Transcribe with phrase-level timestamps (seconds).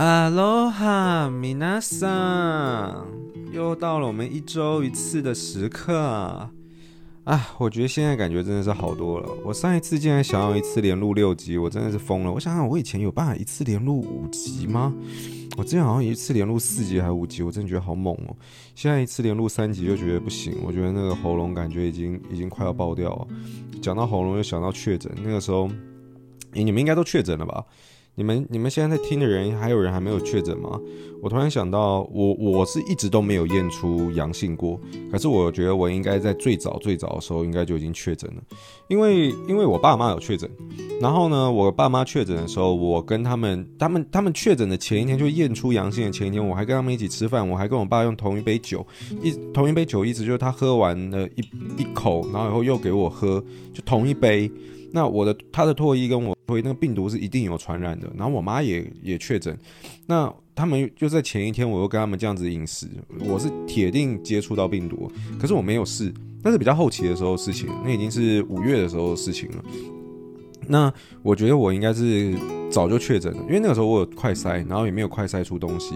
[0.00, 3.06] 哈喽哈，米娜桑，
[3.52, 5.94] 又到了我们一周一次的时刻
[7.24, 7.54] 啊！
[7.58, 9.28] 我觉得现在感觉真的是好多了。
[9.44, 12.32] 我上一次竟然想要一次连录六集，我真的是疯了。
[12.32, 14.90] 我想想，我以前有办法一次连录五集吗？
[15.58, 18.34] 我之前好像一次连录四集还是五集，我真的觉得好猛哦。
[18.74, 23.26] 现在一次连录三集就觉得不行，我觉得那个喉咙感觉已经已经快要爆掉了。
[23.82, 25.68] 讲到喉咙又想到确诊，那个时候，
[26.54, 27.62] 欸，你们应该都确诊了吧？
[28.20, 30.78] 你们你们现在在听的人，还有人还没有确诊吗？
[31.22, 34.78] 我突然想到，我我是一直都没有验出阳性过，
[35.10, 38.42] 可是我觉得我应该在最早最早的时候应该就已经确诊了，
[38.88, 40.50] 因为因为我爸妈有确诊，
[41.00, 48.86] 然后呢，我爸妈确诊的时候，我跟他们他们他们确诊的前一天就验出阳性的前一天，我还跟他们一起吃饭，我还跟我爸用同一杯酒，
[49.22, 51.40] 一同一杯酒，意思就是他喝完了一
[51.78, 54.52] 一口，然后以后又给我喝，就同一杯。
[54.92, 59.56] 那我的他的唾液跟我所以那个病毒是一定有传染的，然后我妈也也确诊，
[60.04, 62.88] 那他们就在前一天我又跟他们这样子饮食，
[63.20, 69.64] 我是铁定接触到病毒，可是我没有事，那是比较后期的时候事情，那已经是五月的时候事情了。
[70.66, 70.92] 那
[71.22, 72.34] 我觉得我应该是
[72.68, 75.94] 早就确诊了，因为那个时候我有快筛，然后也没有快筛出东西，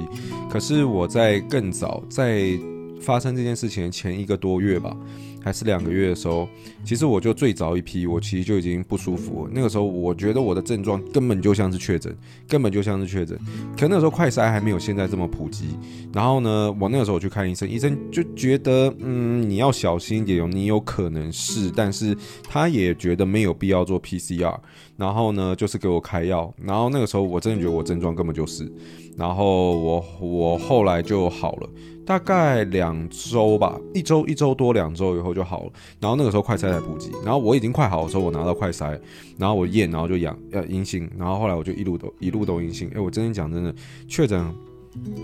[0.48, 2.56] 可是我在更早在
[3.00, 4.96] 发生这件事情前一个多月吧。
[5.42, 6.48] 还是两个月的时候，
[6.86, 9.46] 其实我就最早一批，我其实就已经不舒服。
[9.52, 12.16] 那个时候，我觉得我的症状根本就像是确诊，
[12.48, 13.38] 根本就像是确诊。
[13.78, 15.66] 可那时候快筛还没有现在这么普及。
[16.14, 22.16] 然后呢，我那个时候去看医生，医生就觉得，嗯，你要小心一点，你有可能是，但是
[22.48, 24.58] 他也觉得没有必要做 PCR。
[24.96, 26.50] 然后呢，就是给我开药。
[26.56, 28.66] 然后那个时候，我真的觉得我症状根本就是。
[29.14, 31.68] 然后我我后来就好了。
[32.06, 35.72] 大概两周吧，一周一周多两周以后就好了。
[36.00, 38.98] 然后那个时候快筛才普及，然后我已经快好的时候，我拿到快筛，
[39.38, 42.90] 然后我验，然后就阳呃阴性，然后后来我就一路都一路都阴性。
[42.94, 43.74] 哎，我真的讲真的，
[44.06, 44.54] 确诊。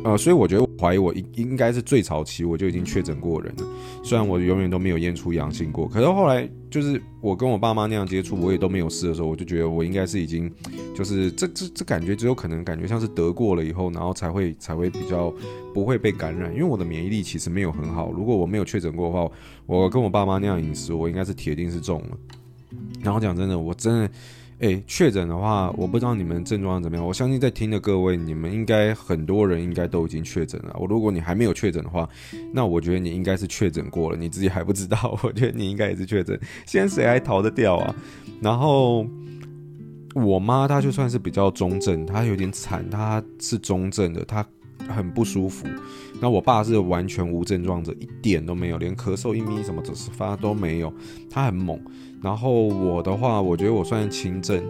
[0.05, 3.65] 呃，所以我觉得怀疑我应应该是最早期我就已经确诊过人了，
[4.03, 10.51] 虽然我永远都没有验出阳性过，可是后来就是我跟我爸妈那样接触，我也都没有事的时候，我就觉得我应该是已经
[10.95, 15.33] 就是这这这感觉只有可能感觉像是得过了以后，然后才会才会比较
[15.73, 19.31] 不会被感染，因为我的免疫力其实没有很好，如果我没有确诊过的话，
[19.67, 22.19] 我跟我爸妈那样饮食，我应该是铁定是中了。
[23.03, 24.11] 然后讲真的，我真的。
[24.61, 27.07] 诶，确诊的话，我不知道你们症状怎么样。
[27.07, 30.77] 我相信在听的各位，你们应该很多人应该都已经确诊了。
[30.79, 32.07] 我如果你还没有确诊的话，
[32.53, 35.19] 那我觉得你应该是确诊过了，你自己还不知道。
[35.23, 36.39] 我觉得你应该也是确诊。
[36.67, 37.95] 现在谁还逃得掉啊？
[38.43, 39.07] 然后
[40.15, 44.47] 我妈她就算是比较中症，她有点惨，她是中症的，她
[44.89, 45.67] 很不舒服。
[46.21, 50.93] 那我爸是完全无症状者，一点都没有，连咳嗽一咪什么只是发都没有，
[51.31, 51.81] 他很猛。
[52.23, 54.63] 然后我的话，我觉得我算轻症，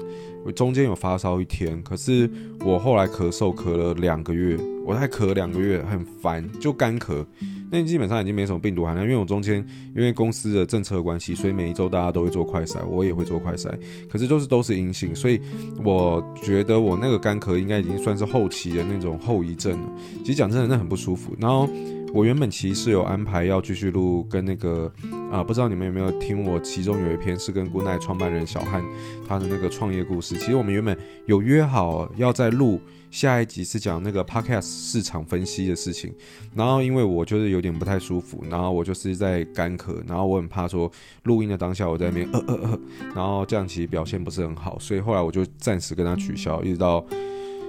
[0.44, 2.30] 我中间有发烧一天，可是
[2.64, 4.56] 我后来咳嗽咳了两个月，
[4.90, 7.24] 我才咳两个月，很烦，就干咳。
[7.70, 9.64] 那基本上已经没什么病毒含量，因为我中间
[9.94, 13.70] 因为公司的政策关系，所以每一周大家都会做快筛，我也会做快筛，
[14.10, 15.40] 可是就是都是阴性，所以
[15.84, 19.92] 我觉得我那个干咳应该已经算是后期的那种后遗症了。
[20.24, 21.36] 其实讲真的，那很不舒服。
[21.38, 21.68] 然后。
[22.12, 24.92] 我原本其实是有安排要继续录跟那个
[25.30, 28.82] 啊、呃，不知道你们有没有听我其中有一篇是跟 Goodnight 创办人小汉
[29.28, 30.34] 他的那个创业故事。
[30.34, 32.80] 其实我们原本有约好要在录
[33.10, 36.14] 下一集是讲那个 Podcast 市场分析的事情，
[36.54, 40.90] 然后因为我就是有点不太舒服，然后我就是在干咳，然后我很怕说
[41.24, 42.80] 录音的当下我在那边呃呃呃，
[43.14, 47.04] 然后这样其实表现不是很好，所以后来我就暂时跟他取消，一直到。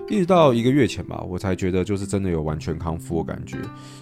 [0.09, 3.57] 一直到一个月前吧，我才觉得就是真的有完全康复的感觉，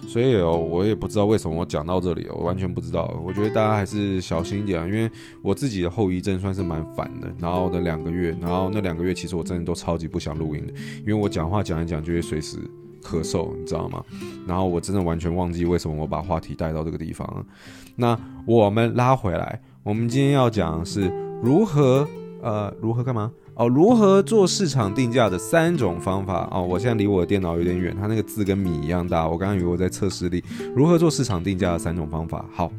[0.08, 3.16] 所以哦，我也不知道为什么我讲到这里，我完全不知道。
[3.24, 5.08] 我觉得大家还是小心一点啊，因为
[5.40, 7.32] 我自己的后遗症算是蛮烦的。
[7.38, 12.58] 然后的两个月，然后那两个月其实我真的都超级不想录音的，因为我讲话讲一讲就会随时
[13.02, 14.02] 咳嗽，你知道吗？
[14.48, 17.46] 然后我真的完全忘记为什么我把话题带到这个地方。
[17.94, 21.08] 那我们拉回来，我们今天要讲是
[21.40, 22.08] 如何
[22.42, 23.30] 呃如何干嘛？
[23.60, 26.62] 哦，如何做市场定价的三种方法哦。
[26.62, 29.28] 我现在离我的电脑有点远，它那个字跟米一样大。
[29.28, 30.42] 我刚刚以为我在测试力。
[30.74, 32.42] 如何做市场定价的三种方法？
[32.50, 32.72] 好，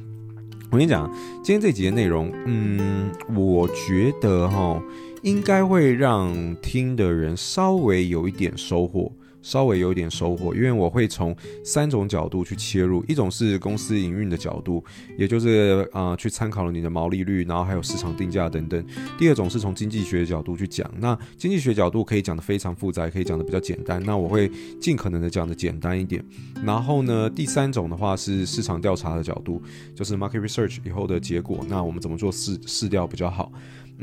[0.72, 1.08] 我跟你讲，
[1.44, 4.82] 今天这集的内容，嗯，我觉得哈，
[5.22, 6.34] 应该会让
[6.64, 9.12] 听的人稍微有一点收获。
[9.42, 14.84] 稍微有一点收获，因为我会从三种角度去切入，一种是公司营运的角度，
[15.18, 18.84] 也就是啊、去参考了你的毛利率，然后还有市场定价等等。
[19.18, 24.50] 第二种是从经济学角度去讲，那经济学角度可以讲得非常复杂，可以讲得比较简单，那我会
[24.80, 26.24] 尽可能的讲得简单一点。
[26.64, 29.62] 然后呢，第三种的话是市场调查的角度，
[29.96, 33.52] 就是 market research 以后的结果，那我们怎么做市市调比较好？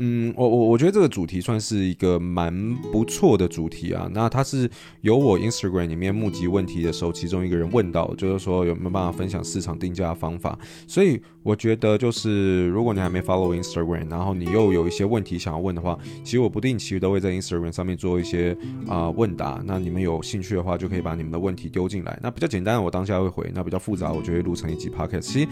[0.01, 4.09] 嗯，我我我觉得这个主题算是一个蛮不错的主题啊。
[4.13, 4.69] 那它是
[5.01, 10.57] 由我 Instagram 里面募集问题的时候，其中一个人问到，就是说有没有办法分享市场定价的方法。
[10.87, 18.57] 所以我觉得就是如果你还没 follow Instagram，然后你又有一些问题想要问的话，其实我不定期都会在 Instagram 上面做一些
[18.87, 19.61] 啊、问答。
[19.65, 22.17] 那你们有兴趣的话，就可以把你们的问题丢进来。
[22.23, 25.21] 那比较简单，我当下会回；那比较复杂，我就会录成一集 podcast。
[25.21, 25.47] 其实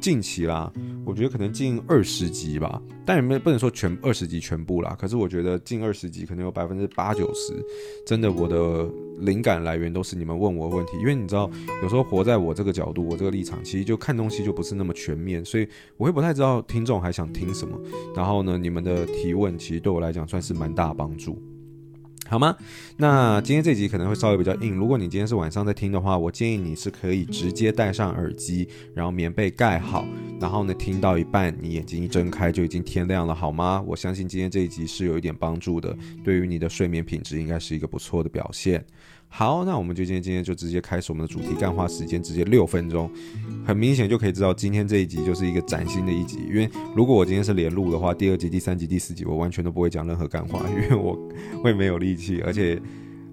[0.00, 0.72] 近期啦，
[1.04, 3.90] 我觉得可能近二十集吧，但也没不能说全。
[4.02, 7.52] 二十集全部啦，可是我觉得近二十集可能有百分之八九十，
[8.06, 8.88] 真的我的
[9.18, 11.50] 灵感来源都是你们问我的问题，因为你知道，
[11.82, 15.68] 有时候活在我这个角度，我这个立场，其实就看东西就不是那么全面，所以
[15.98, 17.78] 我会不太知道听众还想听什么。
[18.16, 21.40] 然后呢，你们的提问其实对我来讲算是蛮大帮助。
[22.30, 22.56] 好吗？
[22.96, 24.76] 那今天这集可能会稍微比较硬。
[24.76, 30.06] 如果你今天是晚上在听的话，我建议你是可以直接戴上耳机，然后棉被盖好，
[30.40, 33.82] 然后呢，听到一半，你眼睛一睁开就已经天亮了，好吗？
[33.84, 35.92] 我相信今天这一集是有一点帮助的，
[36.22, 38.84] 对于你的睡眠品质应该是一个不错的表现。
[39.32, 43.10] 好，那我们就今天今天就直接开始我们的主题，干话时间直接六分钟，
[43.64, 46.40] 很明显就可以知道今天这一集就是一个崭新的一集。
[46.48, 51.16] 因为如果我今天是连录的话，第二集、第三集、第四集我完全都不会讲任何干话，因为我
[51.62, 52.78] 会没有力气，而且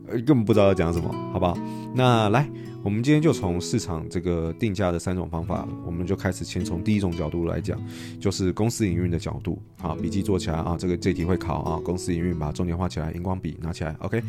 [0.08, 1.58] 呃根本不知道要讲什么，好不好？
[1.94, 2.50] 那来。
[2.84, 7.78] 我们今天就从市场这个定价的三种方法，我们就开始先从第一种角度来讲，
[8.18, 9.62] 就是公司营运的角度。
[9.78, 11.82] 好，笔记做起来啊，这个这题会考啊。
[11.84, 14.24] 公司营运把重点画起来，荧光笔拿起来，OK。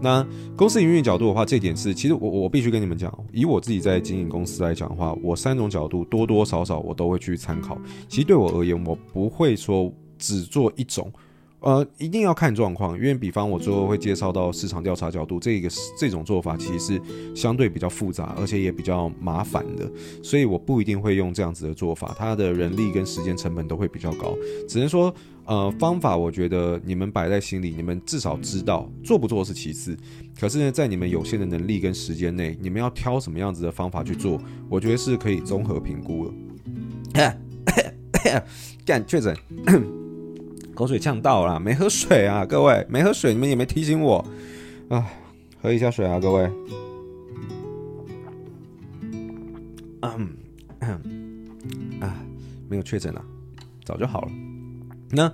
[0.00, 7.78] 那公司营运角度的话，这点是其实我我必须跟你们讲，以我自己在经营公司来讲的话，我三种角度多多少少我都会去参考。
[8.08, 11.12] 其实对我而言，我不会说只做一种。
[11.60, 15.68] 呃，一定要看状况，因为比方我最后会介绍到市场调查角度，这个
[15.98, 17.00] 这种做法其实是
[17.34, 19.90] 相对比较复杂，而且也比较麻烦的，
[20.22, 24.34] 所以我不一定会用这样子的做法，它的人力跟时间成本都会比较高。
[24.66, 25.14] 只能说，
[25.44, 29.94] 呃，方法我觉得你们摆在心里，你们至少知道做不做是其次，
[30.40, 34.40] 可是呢，在你们有限的能力跟时间内，你们要挑什么样子的方法去做，
[34.70, 36.32] 我觉得是可以综合评估
[37.12, 37.36] 的。
[38.86, 39.99] 干确诊。
[40.80, 44.24] 口水呛到了，没喝水啊，各位没喝水，你们也没提醒我
[44.88, 45.06] 啊，
[45.60, 46.50] 喝一下水啊，各位。
[50.00, 50.30] 嗯，
[52.00, 52.16] 啊，
[52.66, 53.22] 没有确诊啊，
[53.84, 54.32] 早就好了。
[55.10, 55.30] 那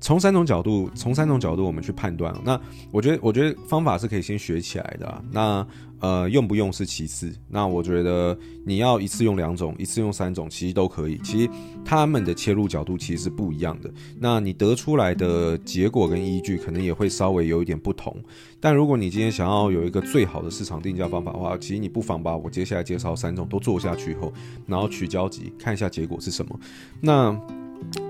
[0.00, 2.34] 从三种角度，从三种角度我们去判断。
[2.42, 2.58] 那
[2.90, 5.22] 我觉得，我觉得方法是可以先学起来的啊。
[5.30, 5.66] 那
[6.00, 7.30] 呃，用不用是其次。
[7.46, 11.18] 那我觉得你要一次用两种，一次用三种，其实都可以。
[11.22, 11.50] 其实
[11.84, 13.90] 他们的切入角度其实是不一样的。
[14.18, 18.16] 那你得出来的结果跟依据可能也会稍微有一点不同。
[18.58, 24.32] 但如果你今天想要有一个最好的市场定价方法的话，其实你不妨把我接下来介绍三种都做下去以后，
[24.66, 26.58] 然后取交集，看一下结果是什么。
[27.02, 27.38] 那。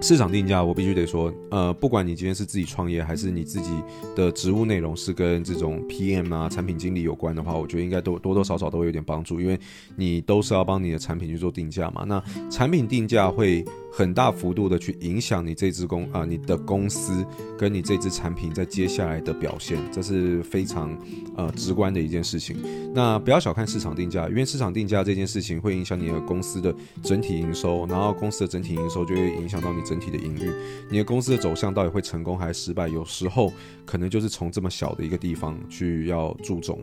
[0.03, 3.71] 市场定价，我必须得说，呃，不管你今天是自己创业，还是你自己
[4.17, 9.59] 的职务内容是跟这种 PM 啊、产品经理有关的话，我觉得应该都多多少少都会有点帮助，因为
[9.97, 12.05] 你都是要帮你的产品去做定价嘛。
[12.07, 17.25] 那产品定价会很大幅度的去影响你这支公啊、你的公司
[17.59, 20.97] 跟你这支产品在接下来的表现，这是非常
[21.37, 22.57] 呃直观的一件事情。
[22.95, 30.53] 那不要小看市场定价，因为市场定价这件事情会影响你的公司的整体营收，然后公司的整体营收就会影响到你整体的营运，
[30.91, 33.53] 你的公司的走向到底会成功还是失败，有时候
[33.85, 36.79] 可能就是从这么小的一个地方去要注重。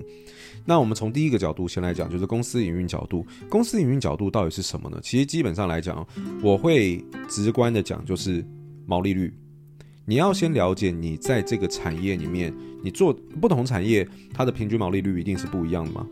[0.69, 3.25] 那我们从第一个角度先来讲，就是公司营运角度。
[3.48, 5.00] 公司营运角度到底是什么呢？
[5.01, 6.06] 其实基本上来讲，
[6.44, 8.46] 我会直观的讲，就是
[8.86, 9.34] 毛利率。
[10.03, 12.53] 你要先了解你在这个产业里面，
[12.84, 16.06] 你做不同产业，它的平均毛利率一定是不一样的嘛。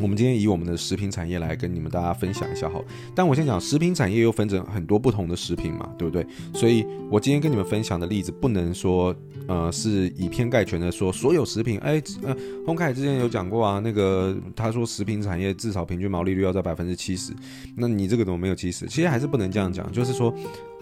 [0.00, 2.84] 我们今天以我们的食品产业来跟你们大家分享一下好，
[3.14, 6.26] 但我先讲食品产业又分成很多不同的食品嘛，对不对？
[6.54, 9.14] 所以我今天跟你们分享的例子不能说
[9.46, 12.34] 呃是以偏概全的说所有食品，哎呃，
[12.66, 17.32] 洪凯之前有讲过啊，那个他说食品产业至少平均毛利率要在百分之七十，
[17.76, 18.86] 那你这个怎么没有七十？
[18.86, 20.34] 其实还是不能这样讲，就是说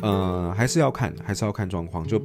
[0.03, 2.21] 呃还是要看还是要看状况，就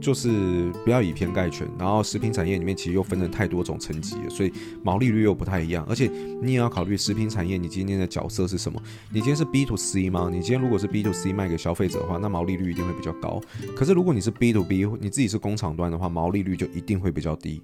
[0.00, 1.66] 就是不要以偏概全。
[1.78, 6.10] 然后食品产业里面其实又分了太多种层级了，所以毛利率又不太一样，而且。
[6.42, 8.80] 你也要考虑食品产业，你今天的角色是什么？
[9.10, 10.30] 你今天是 B to C 吗？
[10.32, 13.38] 你今天如果是 B to C 卖给消费者的话，那毛利率一定会比较高。
[13.76, 17.60] 可是如果你是 B to B，你自己是工厂端的话，毛利率就一定会比较低，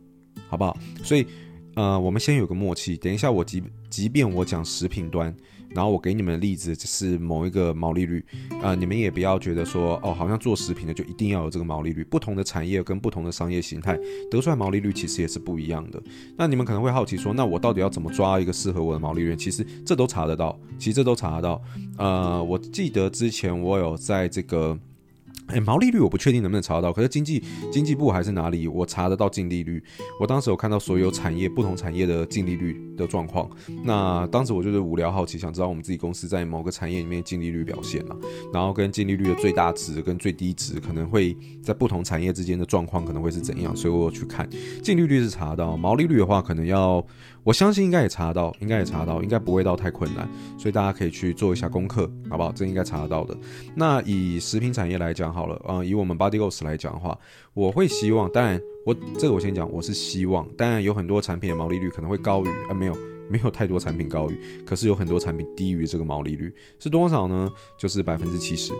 [0.46, 0.76] 好不好？
[1.02, 1.26] 所以，
[1.74, 2.98] 呃，我们先有个默契。
[2.98, 5.34] 等一下，我即即便我讲食品端。
[5.76, 8.24] 然后我给你们的例子是某一个毛利率，
[8.62, 12.02] 啊、你们也不要觉得说哦，好像做食品的就一定要有这个毛利率。
[12.04, 13.94] 不同的产业跟不同的商业形态
[14.30, 16.02] 得出来毛利率其实也是不一样的。
[16.34, 19.36] 那你们可能会好奇说，那我到底要怎么抓一个适合我的毛利率？
[19.36, 21.62] 其实这都查得到，其实这都查得到。
[21.98, 24.78] 呃，我记得之前我有在这个
[25.46, 29.82] 哎，毛利率我不确定能不能查得到，可是经济经济部还是哪里，我查得到净利率。
[30.20, 33.48] 我当时有看到所有产业不同产业的净利率的状况。
[33.84, 38.16] 那当时我就是无聊好奇，想知道我们自己公司在某个产业里面净利率表现了，
[38.52, 44.48] 然后跟净利率的最大值跟最低值可能会在不同产业之间的状况可能会是怎样，所以我有去看
[44.82, 47.04] 净利率是查到，毛利率的话可能要。
[47.46, 52.50] 我相信应该也查得到，应该也查得到，应该不会到太困难，所以大家可以去做一下功课，好不好？
[52.50, 53.38] 这应该查得到的。
[53.76, 57.16] 那以食品产业来讲好了，嗯、以我们 Body Goals 来讲的话，
[57.54, 62.98] 我会希望，当然我这个我先讲，我是希望，当然有很多产品的毛利率可能会高于，啊、没有
[63.30, 64.36] 没有太多产品高于，
[64.66, 67.48] 可是有很多产品低于这个毛利率是多少呢？
[67.78, 68.72] 就是百分之七十。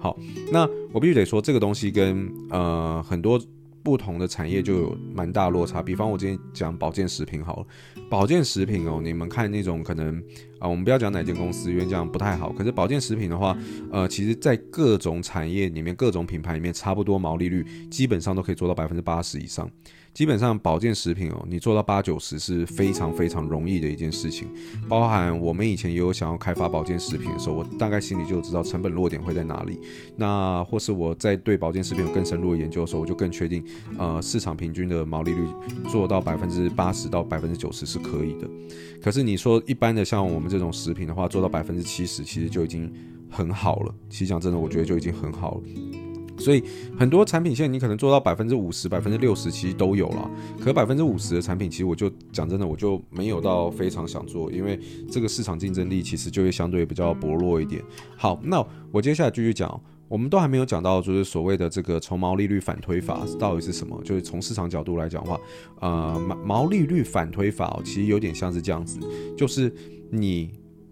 [0.00, 0.16] 好，
[0.50, 3.38] 那我必须得说这个东西跟呃很多。
[3.82, 7.66] 不同的产业就有蛮大落差，比方我今天讲保健食品好了，
[8.10, 10.22] 保健食品哦，你们看那种可能
[10.58, 12.52] 啊，我们不要讲哪间公司，因为这样不太好。
[12.52, 13.56] 可是保健食品的话，
[13.90, 19.70] 呃，其实在各种产业里面，各种品牌里面，差不多毛利率基本上都可以做到百分之八十以上。
[20.18, 24.48] 基本上保健食品哦，你做到八九十是非常非常容易的一件事情。
[24.88, 29.78] 包含我们以前也有想要开发保健食品的时候，我大概心里就知道成本落点会在哪里。
[30.16, 33.64] 那或是我在对保健食品有更深入的研究的时候，我就更确定，
[33.96, 35.46] 呃，市场平均的毛利率
[35.88, 38.50] 做到百分之八十到百分之九十是可以的。
[39.00, 42.92] 可是你说一般的像我们这种食品的话，做到百分之七十其实就已经
[43.30, 43.94] 很好了。
[44.10, 45.62] 其实讲真的，我觉得就已经很好了。
[46.48, 46.64] 所以
[46.98, 50.30] 很多产品线你可能做到百分之五十、百分之六十，其实都有了。
[50.58, 57.84] 可百分之五十的产品，其实我就讲真的，我就没有到非常想做，因为这个市场竞争力其实就会相对比较薄弱一点。
[58.16, 59.78] 好，那我接下来继续讲，
[60.08, 64.00] 我们都还没有讲到，就是所谓的这个从毛利率反推法到底是什么？
[64.02, 65.38] 就是从市场角度来讲的话，
[65.80, 68.98] 呃，毛毛利率反推法其实有点像是这样子，
[69.36, 69.70] 就是
[70.10, 70.50] 你。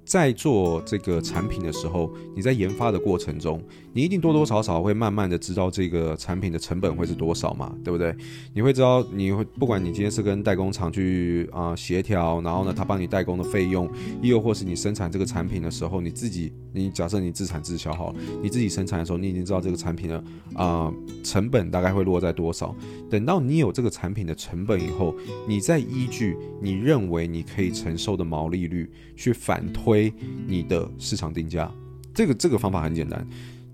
[0.09, 3.61] 在做这个产品的时候，你在研发的过程中，
[3.97, 8.15] 你一定多多少少会慢慢的知道这个产品的成本会是多少嘛，对不对？
[8.53, 20.23] 你会知道，你会不管你今天是跟代工厂去啊协调，然后呢，他帮你代工的费用，又或是你生产这个产品的时候，你自己，你假设你自产自销好了，你自己生产的时候，你已经知道这个产品的
[20.55, 20.93] 啊
[21.25, 22.77] 成本大概会落在多少。
[23.09, 25.15] 等到你有这个产品的成本以后，
[25.49, 30.13] 你再依据你认为你可以承受的毛利率去反推。
[30.47, 31.73] 你的市场定价，
[32.13, 33.27] 这个这个方法很简单，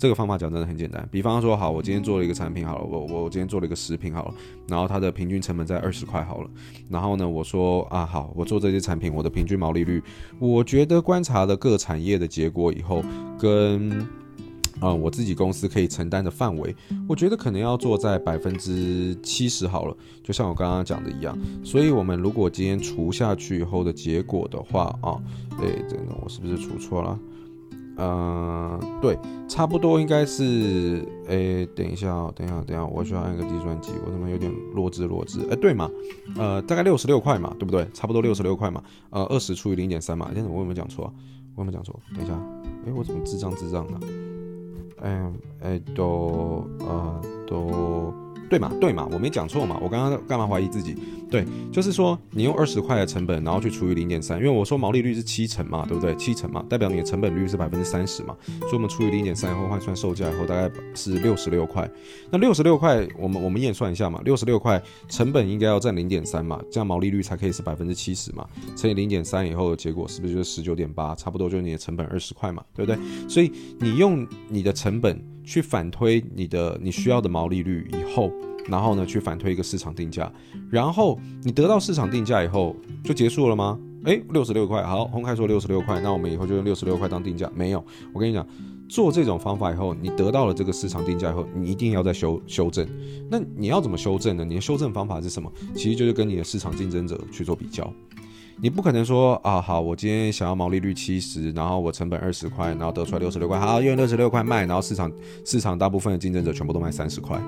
[0.02, 1.08] 这个方法讲真的很简单。
[1.12, 4.34] 比方说，好，我今天做了一个产品，好了，我我今天做了一个食品，好了，
[4.66, 6.50] 然后它的平均成本在二十块，好了，
[6.90, 10.02] 然后呢，我说啊，好，我做这些产品，我的平均毛利率，
[10.40, 13.00] 我觉得观察了各产业的结果以后，
[13.38, 14.04] 跟。
[14.80, 16.74] 啊、嗯，我自己公司可以承担的范围，
[17.08, 21.38] 我觉得可能要做在百分之七十好了，就像我刚刚讲的一样。
[21.62, 25.14] 所以，我们如果今天除下去以后的结果的话啊，
[25.56, 27.16] 对，这个我是不是除错了？
[27.96, 35.40] 嗯，对，差不多应该是，哎，等一下，等一下，等一下，我需要按个计算机，我怎么有点弱智弱智？
[35.50, 35.90] 哎，对嘛，
[36.36, 37.86] 呃，大概六十六块嘛，对不对？
[37.92, 40.30] 差不多六十六块嘛，呃，二十除以零点三嘛。
[40.34, 41.12] 现在我有没有讲错？
[41.54, 42.00] 我有没有讲错？
[42.14, 42.32] 等一下，
[42.86, 44.00] 哎，我怎么智障智障的？
[45.02, 48.14] 嗯，哎，都，呃，都。
[48.48, 50.94] 对嘛，对嘛，我没讲错嘛，我刚刚干嘛怀疑自己？
[51.30, 56.14] 对，就是说你用二十块的成本，然后去除以零点三，因为我说毛利率是七成嘛，对不对？
[56.16, 61.90] 七成嘛，代表你的成本率是百分之三十嘛，所以我们除以零点三以后换算售价以后，大概是六十六块。
[62.30, 68.46] 那六十六块，我们我们验算一下嘛，六十六块成本应该要占零点三嘛，这样毛利率才可以是百分之七十嘛，
[68.76, 71.14] 乘以零点三以后的结果是不是就是十九点八？
[71.14, 73.00] 差不多就是你的成本二十块嘛，对不对？
[73.26, 75.18] 所以你用你的成本。
[75.44, 78.30] 去反推你的你需要的毛利率以后，
[78.66, 80.32] 然后呢，去反推一个市场定价，
[80.70, 83.78] 然后你得到市场定价以后就结束了吗？
[84.04, 87.50] 诶，六十六块，好，红开说六十六块，那我们以后就用六十六块当定价。
[87.54, 88.44] 没有，我跟你讲，
[88.88, 92.84] 做这种方法以后，你得到了这个市场定价以后，你一定要再修修正。
[93.30, 94.44] 那你要怎么修正呢？
[94.44, 95.52] 你的修正方法是什么？
[95.74, 97.92] 其实就是跟你的市场竞争者去做比较。
[98.60, 105.10] 你不可能说啊，好，我今天想要毛利率七十，然后我成本二十块，然后得出来六十六块，好，用六十六块卖，然后市场
[105.44, 107.40] 市场大部分的竞争者全部都卖三十块，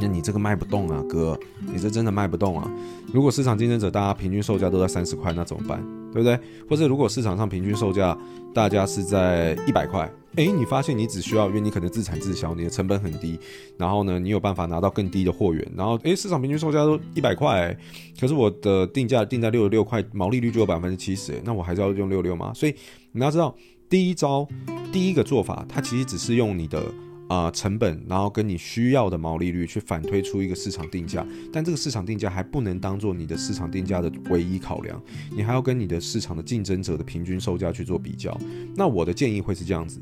[0.00, 2.68] 那你这个卖不动啊，哥，你这真的卖不动啊。
[3.12, 5.99] 如果市场竞争者大家平均售价都在三十块，那怎么办？
[6.12, 6.38] 对不对？
[6.68, 8.16] 或者如果市场上平均售价
[8.54, 10.10] 大家是在一百块。
[10.36, 13.36] 哎，你发现你只需要，因为你可能自产自销，你的成本很低，
[13.76, 17.76] 然后呢，你有办法拿到更低的货源，然后哎，市场平均售价都一百块，
[18.20, 22.52] 可是我的定价定在六十六块，毛利率就有百分之七十，那我还是要用六六吗？
[22.54, 22.74] 所以
[23.10, 23.52] 你要知道，
[23.88, 24.46] 第一招，
[24.92, 26.80] 第一个做法，它其实只是用你的。
[27.30, 38.36] 啊、成本，然后跟你需要的毛利率去反推出一个市场定价，但这个市场定价还不能当做你的市场定价的唯一考量，你还要跟你的市场的竞争者的平均售价去做比较。
[38.74, 40.00] 那我的建议会是这样子，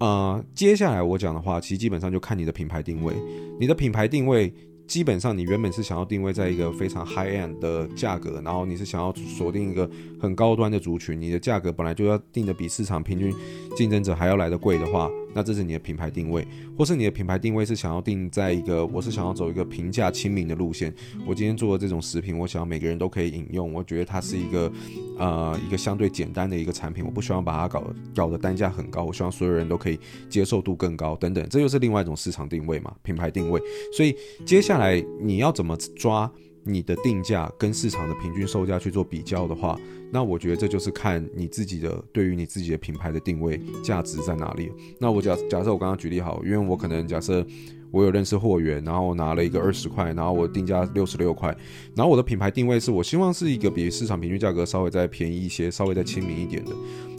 [0.00, 3.14] 呃，接下来我讲的话，其实基本上就看你的品牌定位，
[3.58, 4.52] 你的品牌定位。
[4.86, 9.90] 基本上，你原本是想要定位在一个非常 high end 的价格，然后你是想要锁定一个
[10.20, 13.34] 很高端的族群，你的价格本来就要定的比市场平均
[13.76, 16.44] 竞争者还要来得贵的话，那这是你的品牌定位，
[16.76, 20.92] 或是你的品牌定位是想要定在一个，我是想要走一个平价亲民的路线。
[21.24, 24.72] 我今天做的这种食品，我想要每个人都可以饮用，我觉得它是一个
[25.18, 33.58] 呃一个相对简单的一个产品，我不希望把它搞搞得单价很高，我希望所有人都可以接受度更高等等，这就是另外一种市场定位嘛，品牌定位。
[33.96, 34.14] 所以
[34.44, 34.66] 接。
[34.66, 36.28] 下来你要怎么抓
[36.68, 39.78] 你的定价跟市场的平均售价去做比较的话，
[40.10, 44.72] 那我觉得这就是看你自己的对于你自己的品牌的定位价值在哪里。
[44.98, 47.46] 那我假假设我刚刚举例好，因为我可能假设
[47.92, 51.56] 我有认识货源，然后我拿了一个二十块，然后我定价六十六块，
[51.94, 56.72] 然后我的品牌定位是我希望是一个比市场平均价格稍微再便宜一些，稍微再亲民一点的。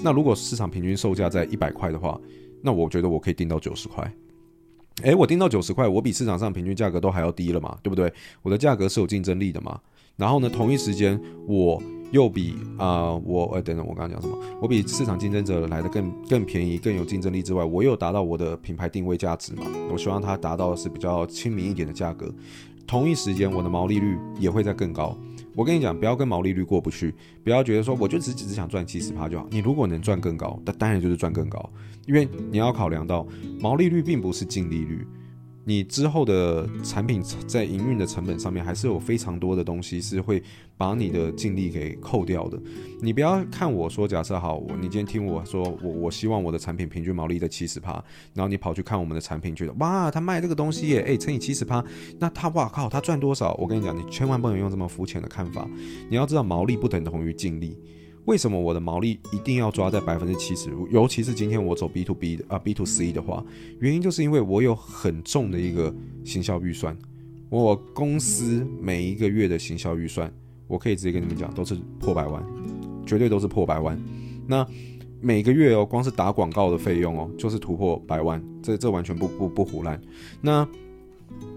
[0.04, 2.20] 那如果市场平均售价在一百块的话，
[2.62, 4.14] 那我觉得我可以定到九十块。
[5.04, 8.12] 诶，我定到九十块，我比市场上平均价格都还要低了嘛，对不对？
[8.42, 9.80] 我的价格是有竞争力的嘛。
[10.16, 14.36] 然后呢，同一时间我又比啊、我呃，等等，我刚刚讲什么？
[14.60, 19.64] 我比市场竞争者来的更更便宜，更有竞争力之外，我又达到我的品牌定位价值嘛。
[19.92, 22.34] 我希望它达到的是比较亲民一点的价格。
[22.88, 25.16] 同一时间，我的毛利率也会再更高。
[25.58, 27.12] 我跟你讲，不要跟毛利率过不去，
[27.44, 29.48] 不要觉得说我就只只想赚七十趴就好。
[29.50, 31.68] 你如果能赚更高，那当然就是赚更高。
[32.06, 33.26] 因为你要考量到
[33.60, 35.04] 毛利率并不是净利率，
[35.68, 40.42] 你之后的产品在营运的成本上面还是有非常多的东西是会
[40.78, 42.58] 把你的净利给扣掉的。
[43.02, 48.02] 你不要看我说，假设好，我你今天听我说，我我希望我的产品平均毛利在七十趴，
[48.34, 51.84] 然后你跑去看我们的产品，觉得哇，他卖这个东西耶，诶，乘以七十趴，
[52.18, 53.54] 那他哇靠，他赚多少？
[53.56, 55.70] 我跟你讲，你千万不能用这么肤浅的看法，
[56.10, 57.78] 你要知道毛利不等同于净利。
[58.28, 60.70] 为什么我的毛利一定要抓在百分之七十？
[60.92, 63.42] 尤其是今天我走 B to B 的啊 B to C 的话，
[63.80, 65.94] 原因就是因为我有很重的一个
[66.26, 66.96] 行销预算。
[67.50, 70.30] 我公司每一个月的行销预算，
[70.68, 72.44] 我可以直接跟你们讲，都是破百万，
[73.06, 73.98] 绝对都是破百万。
[74.46, 74.68] 那
[75.22, 79.98] 每个月哦，光是打广告的费用哦，就是突破百万，这这完全不不不胡乱。
[80.42, 80.68] 那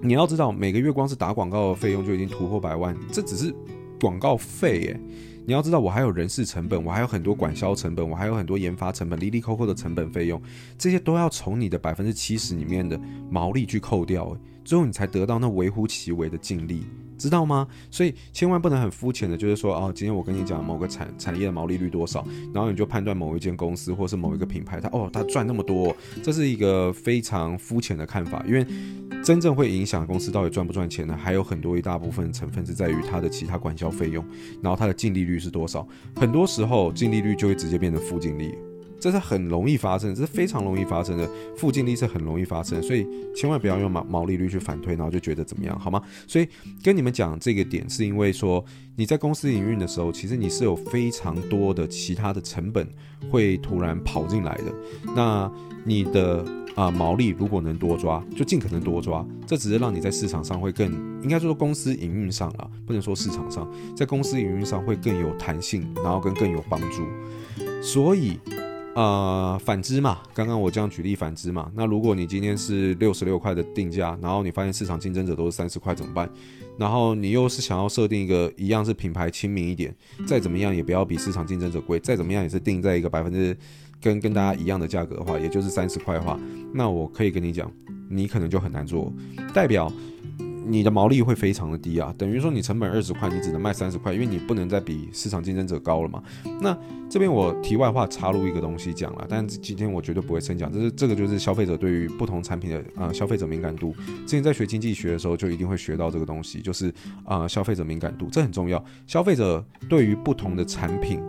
[0.00, 3.52] 你要知道，每个月光是打广告的费用就已经突破百万，这只是
[4.00, 5.00] 广告费耶。
[5.50, 10.40] 你要知道，我还有人事成本，我还有很多管销成本，我还有很多研发成本，滴滴扣扣的成本费用，
[10.78, 12.96] 这些都要从你的百分之七十里面的
[13.28, 14.32] 毛利去扣掉，
[14.64, 16.84] 最后你才得到那微乎其微的净利。
[17.18, 17.68] 知道吗？
[17.90, 28.42] 所以千万不能很肤浅的，就是说哦，今天我跟你讲某个产产业的毛利率多少，然后你就判断某一间公司或是某一个品牌，它哦，它赚那么多，这是一个非常肤浅的看法。
[28.48, 28.66] 因为
[29.22, 34.24] 真正会影响公司到底赚不赚钱呢，还有很多一大部分成分是在于它的其他管销费用，
[34.62, 35.86] 然后它的净利率是多少。
[36.16, 38.54] 很多时候净利率就会直接变成负净利。
[39.00, 46.02] 这是很容易发生，这是非常容易发生的，负净利是很容易发生，所以千万不要用毛毛利率去反推，然后就觉得怎么样，好吗？
[46.26, 46.46] 所以
[46.82, 48.64] 跟你们讲这个点，是因为说
[48.96, 52.86] 你在公司营运的时候，其实你是有非常多的其他的成本
[53.30, 54.74] 会突然跑进来的。
[55.16, 55.50] 那
[55.84, 56.44] 你的
[56.76, 60.86] 啊、毛利如果能多抓，就尽可能多抓，这只是让你在市场上会更，
[61.22, 67.02] 应该说公司营运上了，不能说市场上，在公司营运上会更有弹性，然后跟更有帮助，
[67.82, 68.38] 所以。
[68.94, 76.28] 呃，反之嘛，刚刚我这样举例反之嘛，那如果你今天是六十六块的定价，然后你发现市场竞争者都是三十块怎么办？
[76.76, 79.94] 然后你又是想要设定一个一样是品牌亲民一点，
[80.26, 83.56] 再怎么样也不要比市场竞争者贵，再怎么样也是定在一个百分之
[84.00, 86.38] 跟跟大家一样的价格的话，也就是三十块的话，
[86.74, 87.70] 那我可以跟你讲，
[88.08, 89.12] 你可能就很难做，
[89.54, 89.92] 代表。
[90.66, 96.22] 你的毛利会非常的低啊，等于说你成本二十块，你只能卖三十块，因为你不能再比市场竞争者高了嘛。
[96.60, 96.76] 那
[97.08, 103.94] 这边我题外话插入一个东西讲了，但是今天我绝对不会深讲，这是这个就是消费者对于不同产品的啊、呃、消费者敏感度。
[104.26, 106.92] 之前在学经济学的时候就一定会学到这个东西，就是
[107.24, 108.82] 啊、消费者敏感度，这很重要。
[109.06, 111.20] 消费者对于不同的产品，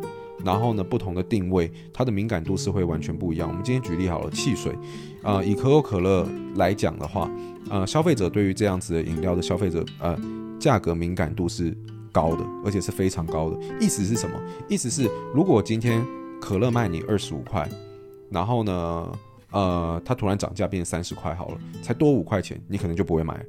[0.43, 3.47] 然后呢不同的定位，它的敏感度是会完全不一样。
[3.47, 4.71] 我们今天举例好了，汽水，
[5.21, 7.29] 啊、呃、以可口可乐来讲的话。
[7.69, 10.17] 呃，消费者对于这样子的饮料的消费者，呃，
[10.59, 11.77] 价格敏感度是
[12.11, 13.57] 高的，而且是非常高的。
[13.79, 14.35] 意思是什么？
[14.67, 16.03] 意思是，如果今天
[16.41, 17.69] 可乐卖你二十五块，
[18.29, 19.11] 然后呢，
[19.51, 23.45] 呃，它突然涨价变三十块好了，才多五块钱，你可能就不会买。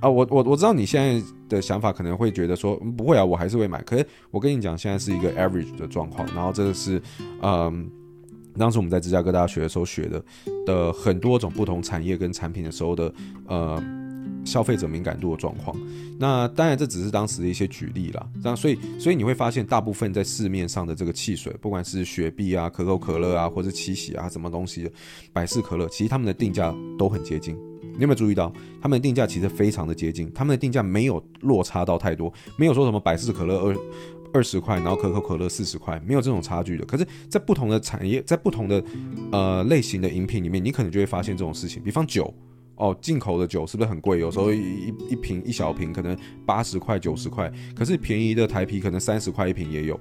[0.00, 3.82] 啊、我我我知道你现在的想法可能会觉得说，不会啊，我还是会买。
[3.82, 7.00] 可是我跟你讲，现在是一个 average 的状况，然后这个是，
[7.42, 7.90] 嗯、
[8.58, 10.24] 当时我们在芝加哥大学的时候学的
[10.66, 13.12] 的很多种不同产业跟产品的时候的
[13.46, 13.82] 呃
[14.44, 15.76] 消费者敏感度的状况。
[16.18, 18.28] 那当然这只是当时的一些举例啦。
[18.42, 24.90] 这样，所以所以你会发现，大部分在市面上的这个汽水，不管是雪碧啊、可口可乐啊，或者七喜啊，什么东西
[25.32, 27.56] 百事可乐，其实他们的定价都很接近。
[27.96, 33.76] 你有没有注意到，他们的定价其实非常的接近，他们的定价没有落差到太多，没有说什么百事可乐二
[34.32, 36.84] 二十块，然后可口可乐四十块，没有这种差距的。
[36.84, 38.84] 可是，在不同的产业，在不同的
[39.32, 41.82] 呃类型的饮品里面，你可能就会发现这种事情。
[41.82, 42.32] 比方酒，
[42.74, 44.18] 哦，进口的酒是不是很贵？
[44.18, 49.98] 有时候一一瓶一小瓶可能八十块、九十块，可是便宜的台啤可能三十块一瓶也有，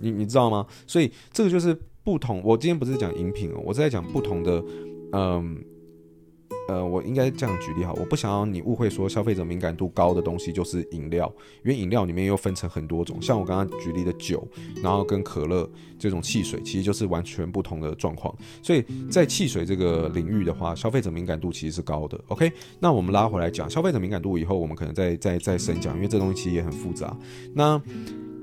[0.00, 0.66] 你你知道吗？
[0.86, 2.42] 所以这个就是不同。
[2.42, 4.64] 我今天不是讲饮品哦，我是在讲不同的，
[5.12, 5.56] 嗯。
[6.68, 11.32] 呃我应该这样举例哈，我不想要你误会说消费者敏感度高的东西就是饮料，
[11.64, 14.46] 因为饮料里面又分成很多种，像我刚刚举例的酒，
[14.82, 18.34] 然后跟可乐这种汽水，其实就是完全不同的状况。
[18.62, 22.20] 所以在汽水这个领域的话，消费者敏感度其实是高的。
[22.28, 27.16] OK，那我们拉回来讲消费者敏感度以后，我们可能再再再深讲，因为这东西其实也很复杂。
[27.54, 27.80] 那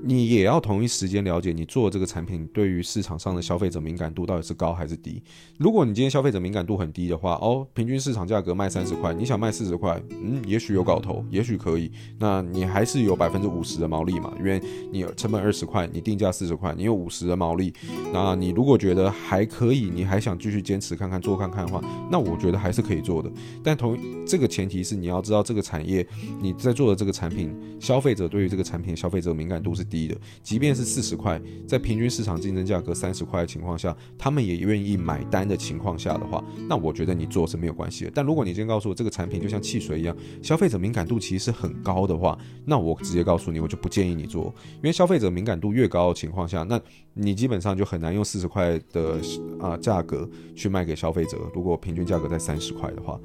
[0.06, 5.22] 你也要同一时间了解你做这个产品对于市场上的消费者敏感度到底是高还是低。
[5.56, 11.90] 如果你今天消费者敏感度很低的话，哦，平均市场价格卖三十块，你想卖四十块，嗯，也许有搞头，也许可以。
[12.18, 14.60] 那你还是有百分之五十的毛利嘛，因为
[14.92, 17.72] 你成本二十块，你定价四十块，你有五十的毛利。
[18.12, 23.32] 那你如果觉得还可以，你还想继续坚持看看做看看的话，那我觉得还是可以做的。
[23.62, 26.06] 但同这个前提是你要知道这个产业
[26.42, 30.08] 你在做的这个产品，消费者对于这个产品消费者敏感度是低。
[30.08, 38.10] 的，即便是四十块，在平均市场竞争价格三十块的情况下，他们也愿意买单的情况下的话，那我觉得你做是没有关系的。
[38.12, 46.80] 但如果你今天告诉我这个产品就像汽水一样，消费者敏感度其实是很高的话，那我直接告诉你，我就不建议你做，因为消费者敏感度越高的情况下，那
[47.12, 49.20] 你基本上就很难用四十块的
[49.60, 51.38] 啊价格去卖给消费者。
[51.54, 53.18] 如果平均价格在三十块的话，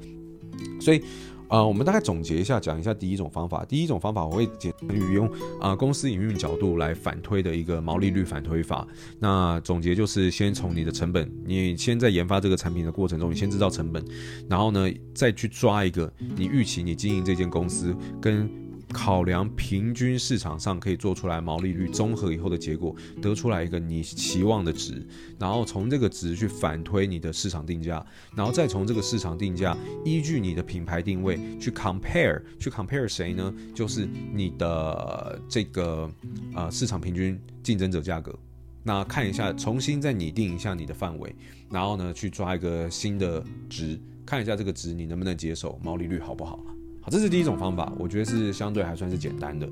[0.80, 1.02] 所以。
[1.50, 3.64] 啊、我们大概总结一下，讲一下第一种方法。
[3.64, 5.28] 第一种方法，我会简于用
[5.60, 8.86] 啊、公司营运角度来反推的一个毛利率反推法。
[9.18, 14.04] 那总结就是，先从你的成本，你先在研发这个产品的过程中，你先知道成本，
[14.48, 18.59] 然后呢，再去抓一个你预期你经营这间公司跟。
[18.92, 25.06] 考量平均市场上可以做出来毛利率综合以后的结果，得出来一个你期望的值，
[25.38, 28.04] 然后从这个值去反推你的市场定价，
[28.36, 33.54] 然后再从这个市场定价依据你的品牌定位去 compare，去 compare 谁呢？
[33.74, 36.10] 就是你的这个
[36.54, 38.36] 呃市场平均竞争者价格，
[38.82, 41.34] 那看一下，重新再拟定一下你的范围，
[41.70, 46.58] 然后呢去抓一个新的值，看一下这个值你能不能接受，毛利率好不好？
[47.00, 49.68] 好，这是第一种方法，我觉得是相对还算是简单的。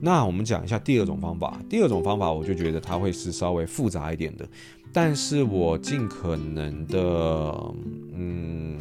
[0.00, 1.60] 那我们讲一下第二种方法。
[1.68, 4.46] 第二种方法，我就觉得它会是稍微复杂一点的，
[4.92, 7.74] 但是我尽可能的，
[8.14, 8.78] 嗯。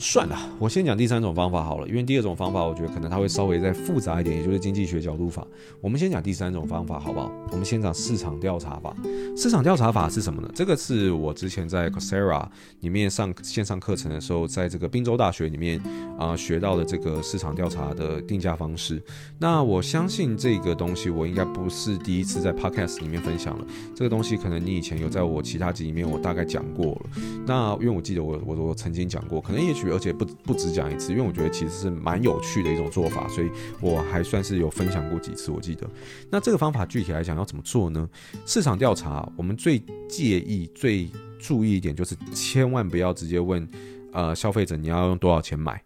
[0.00, 5.44] 算了，我先讲第三种方法好了，因为第二种方法我觉得可能它会稍微再复杂一点，也就是经济学角度法。
[5.80, 7.32] 我们先讲第三种方法好不好？
[7.50, 8.94] 我们先讲市场调查法。
[9.36, 10.48] 市场调查法是什么呢？
[10.54, 12.46] 这个是我之前在 Coursera
[12.80, 15.82] 里面上线上课程的时候，在这个宾州大学里面
[16.16, 19.02] 啊、学到的这个市场调查的定价方式。
[19.36, 23.66] 那我相信这个东西我应该不是第一次在 Podcast 里面分享了。
[23.96, 27.00] 这个东西可能你以前有在我其他集里面我大概讲过了。
[27.44, 29.87] 那因为我记得我我我曾经讲过，可能也许。
[29.90, 35.50] 而且不不只讲一次，因为我觉得其实是蛮有趣的一种做法，所以我还算是有分享过几次。
[35.50, 35.88] 我记得，
[36.30, 38.08] 那这个方法具体来讲要怎么做呢？
[38.46, 43.68] 市场调查，我们最介意、最注意一点就是，千万不要直接问
[44.12, 45.82] 呃消费者你要用多少钱买。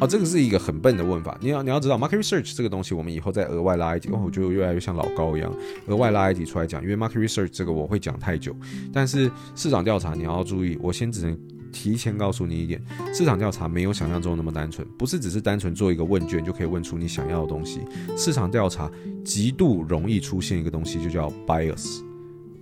[0.00, 1.38] 哦，这个是一个很笨的问法。
[1.40, 5.54] 你要你要知道，market research 这个东西，我们以后再额外拉一集，哦，我觉得越来越像老高一样，
[5.86, 8.54] 额外拉一集出来讲，因为 market research 这个我会讲太久。
[8.92, 11.38] 但是市场调查你要注意，我先只能。
[11.74, 12.80] 提前告诉你一点，
[13.12, 17.80] 市场调查没有想象中那么单纯，不是只是单纯做一个问卷就可以问出你想要的东西。
[18.16, 18.88] 市场调查
[19.24, 21.98] 极度容易出现一个东西，就叫 bias。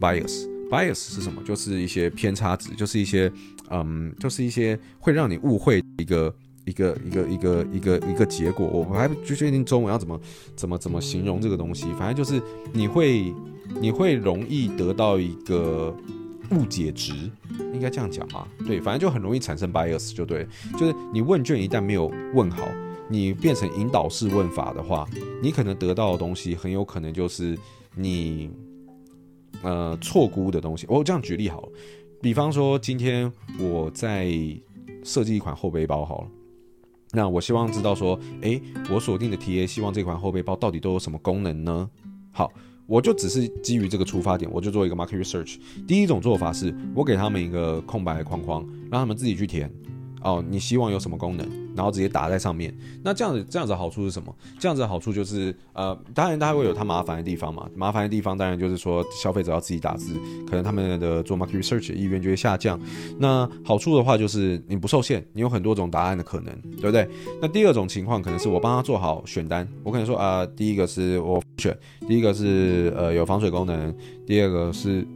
[0.00, 1.42] bias bias 是什么？
[1.44, 3.30] 就是一些偏差值，就是一些
[3.68, 8.66] 嗯，就是一些会让你误会一个一个一个一个一个一个结果。
[8.66, 10.18] 我还不确定中文要怎么
[10.56, 13.32] 怎么怎么形容这个东西，反正就是你会
[13.80, 15.94] 你会容易得到一个。
[16.52, 17.12] 误解值
[17.72, 18.46] 应该这样讲吗？
[18.66, 20.46] 对，反正就很容易产生 bias，就对，
[20.78, 22.68] 就是你问卷一旦没有问好，
[23.08, 25.08] 你变成引导式问法的话，
[25.42, 27.58] 你可能得到的东西很有可能就是
[27.94, 28.50] 你
[29.62, 30.86] 呃错估的东西。
[30.88, 31.68] 我这样举例好了，
[32.20, 34.30] 比方说今天我在
[35.04, 36.28] 设计一款后背包好了，
[37.12, 41.90] 那我希望知道说，诶，我锁定的 TA 希望这款后背包到底都有什么功能呢？
[42.30, 42.52] 好。
[42.92, 45.56] 我就只是基于这个出发点，我就做一个 market research。
[45.86, 49.72] 第一种做法是我给他们一个空白框框，让他们自己去填。
[50.22, 52.72] 哦，你希望有什么功能，然后直接打在上面。
[53.02, 54.34] 那这样子这样子好处是什么？
[54.58, 57.68] 这样子的好处就是，呃，当然它会有它麻烦的地方嘛。
[57.74, 60.14] 麻烦的地方当然就是说，消费者要自己打字，
[60.48, 62.78] 可能他们的做 market research 的意愿就会下降。
[63.18, 67.08] 那好处的话就是你不受限，你有很多种答案的可能，对不对？
[67.40, 73.94] 那第二种情况可能是我帮他做好选单，我可能说啊、第一个是我选，第一个是呃有防水功能，
[74.26, 75.06] 第二个是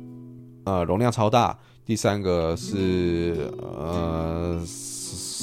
[0.64, 4.60] 呃容量超大，第三个是呃。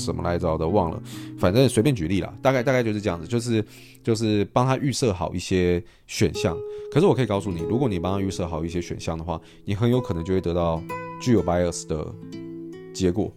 [0.02, 1.02] 什么来着的忘了，
[1.38, 3.64] 反正随便举例啦，大概大概就是这样子，就是
[4.04, 6.58] 就是帮他预设好一些选项。
[6.92, 10.82] 可是我可以告诉你，如果你帮他预设好一些选项的话，你很有可能就会得到
[11.22, 12.06] 具有 bias 的
[12.94, 13.32] 结果。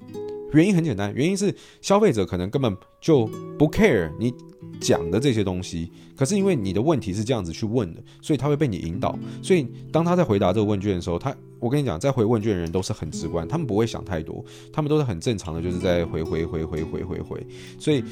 [0.53, 3.27] 原因很简单，原因是消费者可能根本就
[3.59, 4.33] 不 care 你
[4.81, 9.19] 讲的这些东西，可是因为你的问题是这样子去问的，所以他会被你引导。
[9.43, 17.47] 所以当他在回答这个问卷的时候，他我跟你讲，在回问卷的人都是很直观，他们不会想太多，他们都是很正常的，就是在回回回回回回回。
[17.79, 18.05] 所以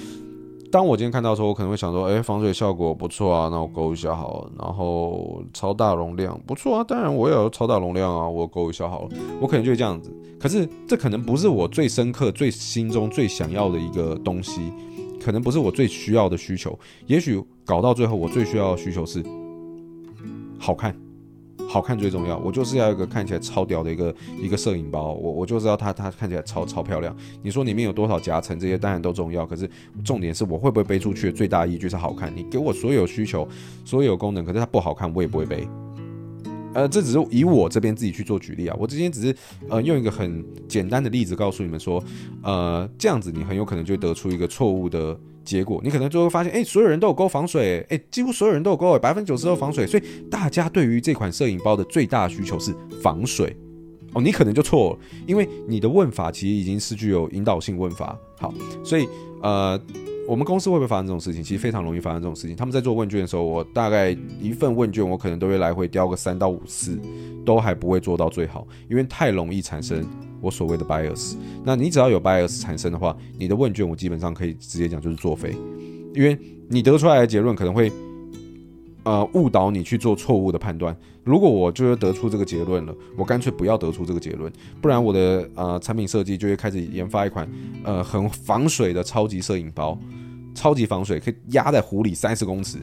[0.72, 4.52] 当我今天看到的时候，我可能会想说，哎，防水效果不错啊，那我勾一下好了。
[4.58, 9.10] 然后超大容量不错啊，当然我也有超大容量啊，我勾一下好了。
[9.40, 10.10] 我可能就会这样子。
[10.40, 14.72] 可是这可能不是我最深刻、最心中最想要的一个东西。
[15.24, 19.24] 可能不是我最需要的需求，也许搞到最后，我最需要的需求是
[20.58, 20.94] 好看，
[21.66, 22.36] 好看最重要。
[22.40, 27.16] 我就是要一个看起来超屌的一个一个摄影包，我我就知道它它看起来超超漂亮。
[27.42, 29.68] 你说里面有多少夹层，这些当然都重要，可是
[30.04, 32.30] 重点是我会不会背出去的最大依据是好看。
[32.36, 33.48] 你给我所有需求，
[33.82, 35.66] 所有功能，可是它不好看，我也不会背。
[36.74, 39.34] 呃，这只是以我这边自己去做举例啊，我之前只是
[39.68, 42.02] 呃用一个很简单的例子告诉你们说，
[42.42, 53.56] 呃，这样子你很有可能就得出一个错误的结果，你可能就会发现，哎，所有人都有勾防水，哎，几乎所有人都有勾，百分之九十都防水，所以大家对于这款摄影包的最大需求是防水，
[54.12, 58.52] 哦，你可能就错了，因为你的问法其实已经是具有引导性问法，好，
[58.84, 59.08] 所以
[59.42, 59.80] 呃。
[60.26, 61.42] 我们公司会不会发生这种事情？
[61.42, 62.56] 其实非常容易发生这种事情。
[62.56, 66.98] 他们在做问卷的时候，我大概一份问卷，我可能都会来回雕个三到五次，
[67.44, 70.04] 都还不会做到最好，因为太容易产生
[70.40, 71.36] 我所谓的 bias。
[71.62, 75.54] 那你只要有 bias 产生的话，你的问卷我基本上可以直接讲就是作废，
[76.14, 77.92] 因为你得出来的结论可能会。
[79.04, 80.96] 呃，误导你去做错误的判断。
[81.22, 87.48] 如果我就是得出这个结论了，我干脆不要得出这个结论，不然我的呃产品设计就会开始研发一款
[87.82, 89.98] 呃很防水的超级摄影包，
[90.54, 92.78] 超级防水，可以压在湖里三十公尺，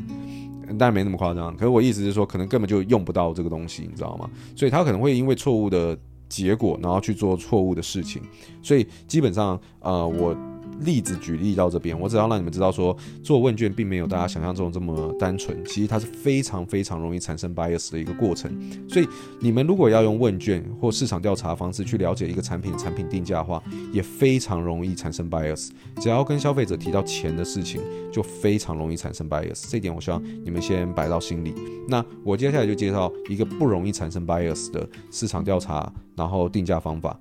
[0.70, 1.56] 当然没那么夸张。
[1.56, 4.30] 可是我意思是说，可能根本就用不到这个东西，你知道吗？
[4.56, 5.98] 所以他可能会因为错误的
[6.30, 8.22] 结果，然后去做错误的事情。
[8.62, 10.36] 所以基本上，呃，我。
[10.82, 18.52] 例子举例到这边，我只要让你们知道说，做问卷并没有大家想象中这么单纯，其实它是非常非常容易产生 bias 的一个过程。
[18.90, 19.08] 所以
[19.40, 23.62] 你们如果要用问卷或市场调查方式去了解一个产品产品定价的话，
[23.94, 25.70] 也非常容易产生 bias。
[25.98, 29.70] 只要跟消费者提到钱的事情，就非常容易产生 bias。
[29.70, 31.54] 这点我希望你们先摆到心里。
[31.88, 37.20] 那我接下来就介绍一个不容易产生 bias 的市场调查，然后定价方法。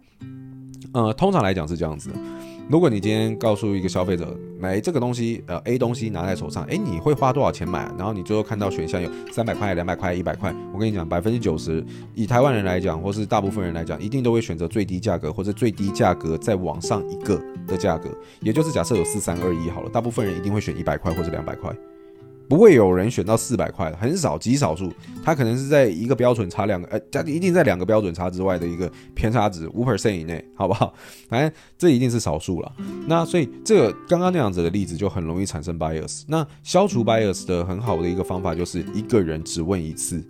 [0.92, 2.10] 呃，通常来讲是这样子。
[2.68, 7.90] 如果你今天告诉一个消费者买这个东西，呃，A 东西拿在手上，诶，你会花多少钱买？
[7.98, 18.08] 然后你最后看到选项有三百块、两百块、一百块，我跟你讲，百分之九十以台湾人来讲，或是大部分人来讲，一定都会选择最低价格或者最低价格再往上一个的价格，
[18.40, 21.74] 也就是假设有四三二一好了，大部分人一定会选一百块或者两百块。
[22.50, 30.92] 不会有人选到四百块的，很少极少数，他可能是在一个标准差两个，呃，加一定在两个标准差之外的一个偏差值五 percent 以内，好不好？
[31.28, 32.72] 反正这一定是少数了。
[33.06, 36.24] 那所以这个刚刚那样子的例子就很容易产生 bias。
[36.26, 40.20] 那消除 bias 的很好的一个方法就是一个人只问一次，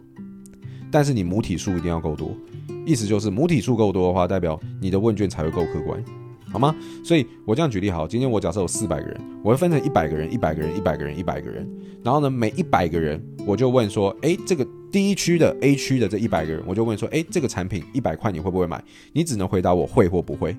[0.93, 2.37] 但是你母体数一定要够多，
[2.85, 6.05] 意思就是母体数够多的话，代表你的问卷才会够客观。
[6.53, 6.75] 好吗？
[7.05, 11.69] 所以我这样举例好，今天我假设有四百个人，我会分成一百个人、一百个人、一百个人、一百个人，
[12.03, 18.83] 然后呢，每一百个人我就问说，诶，这个第一区的 A 区的这一百个人，我就问说，诶，这个产品一百块你会不会买？
[19.13, 20.57] 你只能回答我会或不会。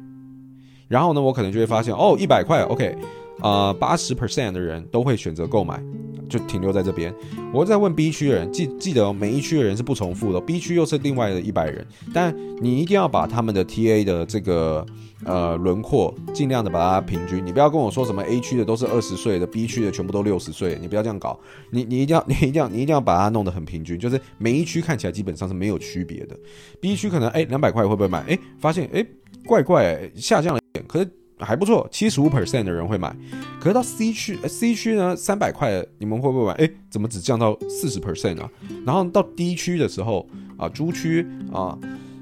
[0.88, 2.96] 然后呢，我可能就会发现，哦，一百块，OK，
[3.42, 5.82] 呃，八十 percent 的人都会选择购买。
[6.32, 7.14] 就停留在这边。
[7.54, 10.40] 我再问 B 区的人，记记得哦，每一区的人是不重复的。
[10.40, 14.86] B 区又是另外的一百人，但你一定要把他们的 TA 的这个
[15.26, 17.46] 呃轮廓尽量的把它平均。
[17.46, 21.38] 你不要跟我说什么 A 区的都是二十岁的，B 区的全部都六十岁，你不要这样搞。
[21.70, 26.38] 你你一定要你一定要你一定要把它弄得很平均，就是每一区看起来基本上是没有区别的。
[26.80, 28.24] B 区可能哎两百块会不会买？
[28.30, 29.06] 哎发现哎
[29.46, 31.10] 怪怪下降了一点，可是。
[31.42, 33.16] 还不错，七十五 percent 的人会买，
[33.60, 36.54] 可是到 C 区，C 区呢，三百块，你们会不会买？
[36.54, 38.50] 诶，怎么只降到四十 percent 啊？
[38.86, 40.28] 然后到 D 区的时候
[40.58, 41.78] 啊，猪区啊，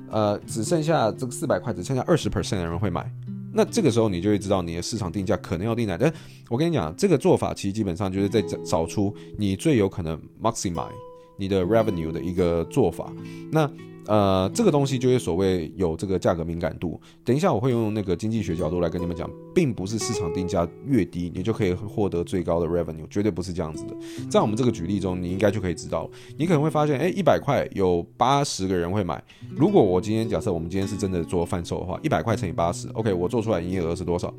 [0.10, 3.12] 呃，只剩下这个四百块，只剩下二十 percent 的人会买。
[3.52, 5.98] 那这个时候你就会知道你的市场定价可能要定在。
[5.98, 6.14] 但
[6.50, 10.88] 我跟你讲，这个做法其实基本上就是在找出你最有可能 maximize
[11.36, 13.12] 你的 revenue 的一个做法。
[13.52, 13.70] 那
[14.08, 17.00] 呃，这个东西就是所谓有这个价格敏感度。
[17.24, 23.96] 等一下我会用那个经济学角度来跟你们讲，并不是市场定价越低，你就可以获得最高的 revenue，绝对不是这样子的。
[24.30, 29.24] 在我们这个举例中，你应该就可以知道，你可能会发现，诶，一百块有八十个人会买。
[29.56, 34.34] 如果我今天假设我们今天是真的做贩售的话，一百块乘以八十，OK，我做出来营业额是多少？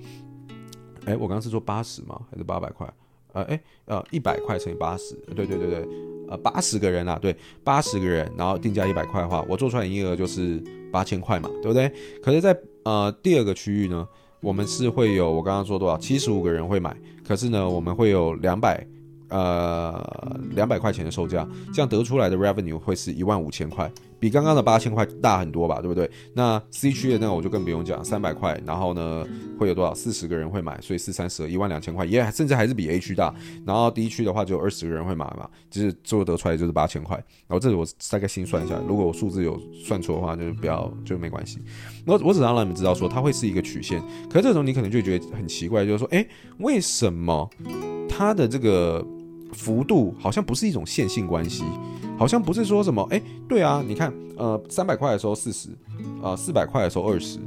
[1.05, 2.21] 诶，我刚刚是说八十吗？
[2.31, 2.93] 还是八百块？
[3.33, 5.89] 呃，哎，呃，一百块乘以八十，对对对对。
[6.29, 10.63] 呃，八十个人啊，对，八十个人，然后定价一百块的话，我做出来营业额就是
[10.93, 11.93] 八千块嘛，对不对？
[12.23, 14.07] 可是，在呃第二个区域呢，
[14.41, 18.87] 我们是会有我刚刚说多少，七十五个人会买，可是呢，我们会有两百。
[19.31, 26.11] 呃，两百块钱的售价，这样得出来的 revenue 会是一万五千块，比刚刚的八千块大很多吧，对不对？
[26.35, 29.25] 那 C 区的那个我就更不用讲，三百块，然后呢
[29.59, 29.95] 会有多少？
[29.95, 33.35] 四十个人会买，所以四三十二，一万两千块，也甚至还是比 A 区大。
[33.65, 37.17] 然后 D 区的话就二十个人会买嘛，就是最后得出来就是八千块。
[37.47, 41.61] 然后这里我大概心算一下，如果我数字有算错的话，就是不要就没关系。
[42.07, 46.27] 我我只让你们知道说它会是一个曲线，可是这种你可能就觉得很奇怪，就是说，哎，
[46.59, 47.49] 为什么
[48.09, 49.05] 它的这个
[49.53, 51.65] 幅度好像不是一种线性关系，
[52.19, 55.69] 好像不是说什么，哎，对啊，你看，呃，三百块的时候四十，
[56.23, 57.39] 呃，四百块的时候二十。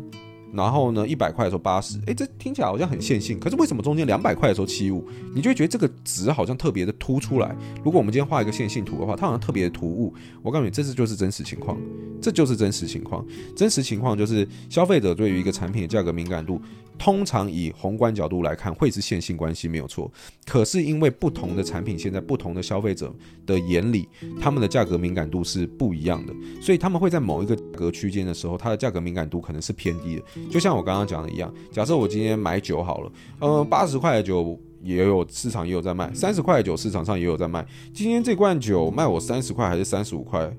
[0.54, 3.40] 然后呢，一百块的时候八十，哎，这听起来好像很线性。
[3.40, 7.56] 可是为什么中间两百块的时候七五，你就会觉得这个值好像特别的突出来？
[7.84, 10.14] 如果我们今天画一个线性图的话，它好像特别的突兀。
[10.42, 11.78] 我告诉你，这是就是真实情况，
[12.22, 13.26] 这就是真实情况。
[13.56, 16.62] 真实情况就是消费者对于一个产品的价格敏感度，
[17.00, 20.12] 通常以宏观角度来看会是线性关系没有错。
[20.46, 23.14] 可是因为不同的产品，现在不同的消费者
[23.46, 24.08] 的眼里，
[24.40, 30.22] 他们的价格敏感度是不一样的，所以他们会在某一个价格区间的时候，它的价格敏感度可能是偏低的。
[30.50, 37.66] 就像我刚刚讲的一样，假设我今天买酒好了，呃，八十块的酒也有市场也有在卖，三十块的酒市场上也有在卖。
[37.94, 40.52] 今天这罐酒卖我三十块还是三十五块，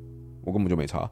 [0.43, 1.09] 我根本就没差。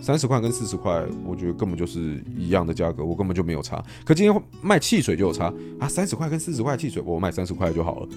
[0.00, 3.82] 三十块跟四十块，我觉得根本就是一样的价格，我根本就没有差。
[4.04, 8.08] 可今天卖汽水就有差啊，三十块跟四十块汽水，我卖三十块就好了。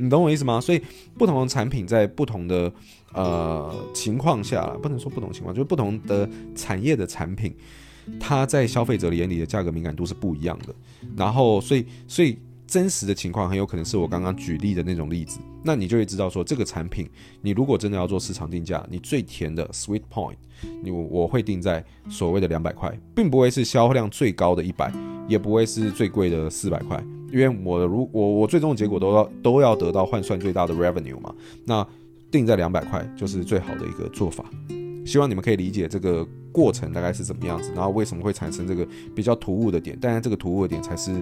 [0.00, 0.60] 你懂我意思吗？
[0.60, 0.80] 所以
[1.18, 2.72] 不同的产品在不同的
[3.12, 7.54] 呃情况下，不能说不同情况，就是不同的产业的产品。
[8.20, 10.74] 它在消费者的眼里的价格敏感度是不一样的，
[11.16, 17.08] 然后所以所以真实的情况很有可能是我刚刚举例的那种例子，那你就会知道说这个产品，
[17.40, 20.36] 你如果真的要做市场定价，你最甜的 sweet point，
[20.82, 24.92] 你我我会定在所谓的两百块，并不会是销量最高的一百，
[25.26, 31.86] 也不会是最贵的四百块，因为我如我我最终的结果都要都要得到换算最大的 revenue 嘛，那
[32.30, 34.44] 定在两百块就是最好的一个做法，
[35.08, 36.26] 希望你们可以理解这个。
[36.50, 39.96] 过程大概是怎么样子，然后为什么会产生这个比较突兀的点？
[40.00, 41.12] 当然，这个突兀的点才是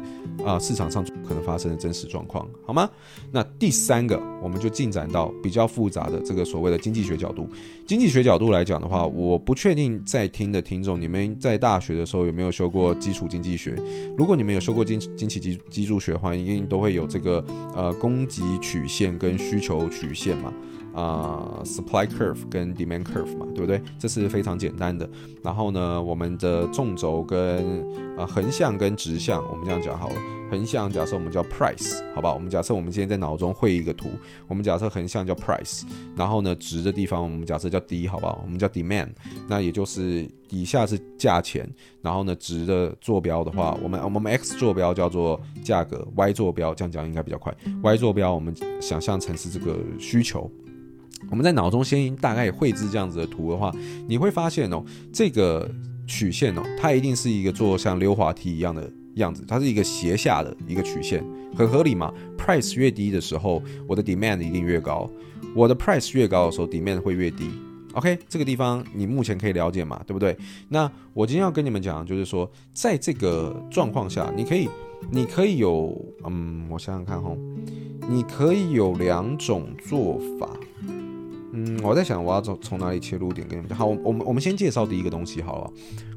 [0.42, 2.88] 啊、市场上可能发生的真实状况，好吗？
[3.32, 7.46] 那第三个，我们就进展到比较复杂的这个所谓的经济学角度。
[7.86, 13.76] 经济学角度来讲的话，我不确定在听的听众，你们在大学的时候有没有修过基础经济学？
[14.16, 17.44] 如果你们有修过经经济基基础学的话，一定都会有这个
[17.74, 20.50] 呃供给曲线跟需求曲线嘛。
[20.96, 23.82] 啊、，supply curve 跟 demand curve 嘛，对不对？
[23.98, 25.06] 这是非常简单的。
[25.42, 27.84] 然后呢，我们的纵轴跟
[28.16, 30.14] 呃横向跟直向，我们这样讲好了。
[30.50, 32.32] 横向假设我们叫 price，好吧？
[32.32, 34.08] 我们假设我们今天在脑中绘一个图，
[34.48, 35.82] 我们假设横向叫 price，
[36.16, 38.40] 然后呢，直的地方我们假设叫 D，好不好？
[38.42, 39.08] 我们叫 demand，
[39.48, 41.68] 那也就是底下是价钱，
[42.00, 47.54] 然后呢，直的坐标的话，我们我们 x 坐标叫做价格，y 坐标这样讲应该比较快。
[47.82, 50.50] y 坐标我们想象成是这个需求。
[51.30, 53.72] 我们在脑中先大概绘制这样子的图的话，
[54.06, 55.70] 你会发现哦，这个
[56.06, 61.24] 曲线哦，它一定是一个做像溜滑梯一样的样子，它是一个斜下的一个曲线，
[61.56, 62.12] 很合理嘛。
[62.38, 65.10] Price 越低的时候，我的 demand 一定越高；
[65.54, 67.50] 我的 price 越高的时候，demand 会越低。
[67.94, 70.36] OK，这个地方你目前可以了解嘛，对不对？
[70.68, 74.68] 那我今天要跟你们讲，就是说，在这个状况下，你可以，
[75.10, 77.34] 你可以有，嗯，我想想看哈，
[78.06, 80.48] 你可以有两种做法。
[81.52, 83.78] 嗯，我在想我要从从哪里切入点跟你们讲。
[83.78, 85.70] 好，我们我们先介绍第一个东西好了。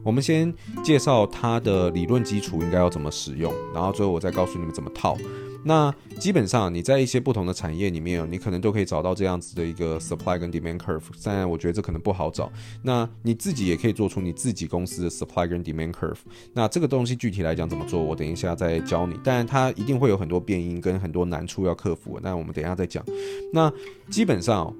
[0.04, 5.18] 我们先介绍它的理论基础应该要怎么使用，然后最后我再告诉你们怎么套。
[5.62, 11.02] 那基本上你在一些不同的产业里面，你可能都可以找到这样子的一个 supply 跟 demand curve。
[11.22, 12.50] 当然，我觉得这可能不好找。
[12.82, 16.20] 那你自己也可以做出你自己公司的 supply 跟 demand curve。
[16.54, 19.16] 那这个东西具体来讲怎么做，我等一下再教你。
[19.22, 22.18] 当然，它一定会有很多变因跟很多难处要克服。
[22.24, 23.04] 那我们等一下再讲。
[23.52, 23.72] 那
[24.10, 24.74] 基本上。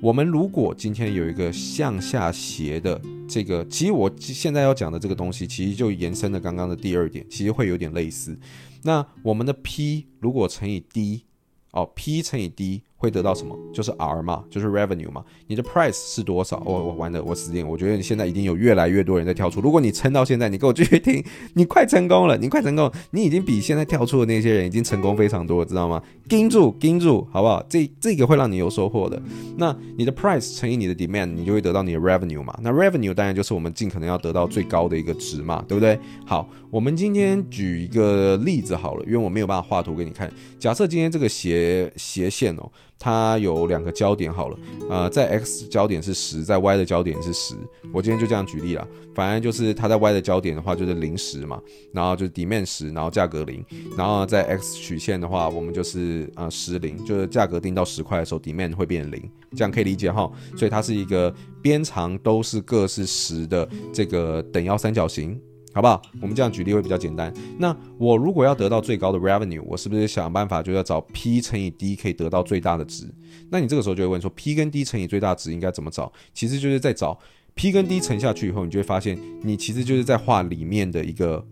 [0.00, 8.38] 我们如果今天有一个向下斜的这个，其实我现在要讲的这个东西，其实就延伸了刚刚的第二点，其实会有点类似。
[8.82, 11.24] 那我们的 P 如果乘以 D，
[11.72, 12.82] 哦，P 乘以 D。
[12.98, 13.56] 会得到什么？
[13.72, 15.24] 就是 R 嘛，就是 revenue 嘛。
[15.46, 16.60] 你的 price 是多少？
[16.66, 17.66] 我我玩的，我死定。
[17.66, 19.60] 我觉得你现在已经有越来越多人在跳出。
[19.60, 21.24] 如果你撑到现在，你给我继续听，
[21.54, 26.02] 你快成功了，你快成功，你已经比现在跳出的那些人已经成功非常多，知道吗？
[26.28, 27.64] 盯住，盯住，好不好？
[27.68, 29.20] 这这个会让你有收获的。
[29.56, 32.58] 那你的 price 乘以你的 demand，你就会得到你的 revenue 嘛。
[32.62, 35.98] 那 revenue 当然就是我们尽可能要得到最高的一个值嘛，对不对？
[36.26, 40.30] 好，我们今天举一个例子好了，因为我没有办法画图给你看。
[40.58, 42.70] 假设今天这个斜斜线哦。
[43.00, 44.58] 它有两个焦点好了，
[44.90, 47.54] 呃，在 x 焦点是十，在 y 的焦点是十。
[47.92, 51.62] 我今天就这样举例了，反正就是它在 y 的焦点的话就是零十嘛，
[51.92, 53.64] 然后就是 demand 十，然后价格零，
[53.96, 60.28] 然后在 x 曲线的话，我们就是呃十零，就是价格定到十块的时候，demand 会变零，这样可以理解哈。
[60.56, 65.40] 所以它是一个边长都是各是十的这个等腰三角形。
[65.78, 66.02] 好不好？
[66.20, 67.32] 我们这样举例会比较简单。
[67.56, 73.08] 那我如果要得到最高的 revenue，我是不是想办法就要找 P 乘以 D 可以得到最大的值？
[73.48, 76.12] 那你这个时候就会问说，P 跟 D 乘以最大值应该怎么找？
[76.34, 77.16] 其实就是在找
[77.54, 81.46] P 跟 D 乘下去以后，你就会发现，你其实就是在画里面的一个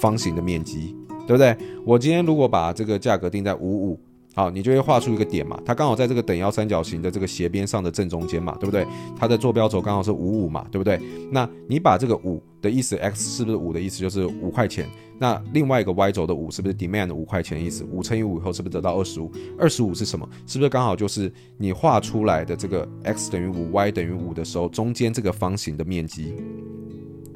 [0.00, 0.92] 方形的面积，
[1.28, 1.56] 对不对？
[1.86, 4.00] 我今天如果把这个价格定在五五。
[4.32, 8.86] 好，你就会画出一个点嘛，它刚好在这个等腰三角形的这个斜边上的正中间嘛，对不对？
[9.18, 11.00] 它的坐标轴刚好是五五嘛，对不对？
[11.32, 14.88] 那你把这个五的意思，x 是不是五的意思就是五块钱？
[15.18, 17.84] 那另外一个 y 轴的五是不是 demand 五块钱的意思？
[17.90, 19.30] 五乘以五以后是不是得到二十五？
[19.58, 20.26] 二十五是什么？
[20.46, 26.32] 是不是刚好就是你画出来的这个 x 等于五，y 等于五的时候，中间这个方形的面积？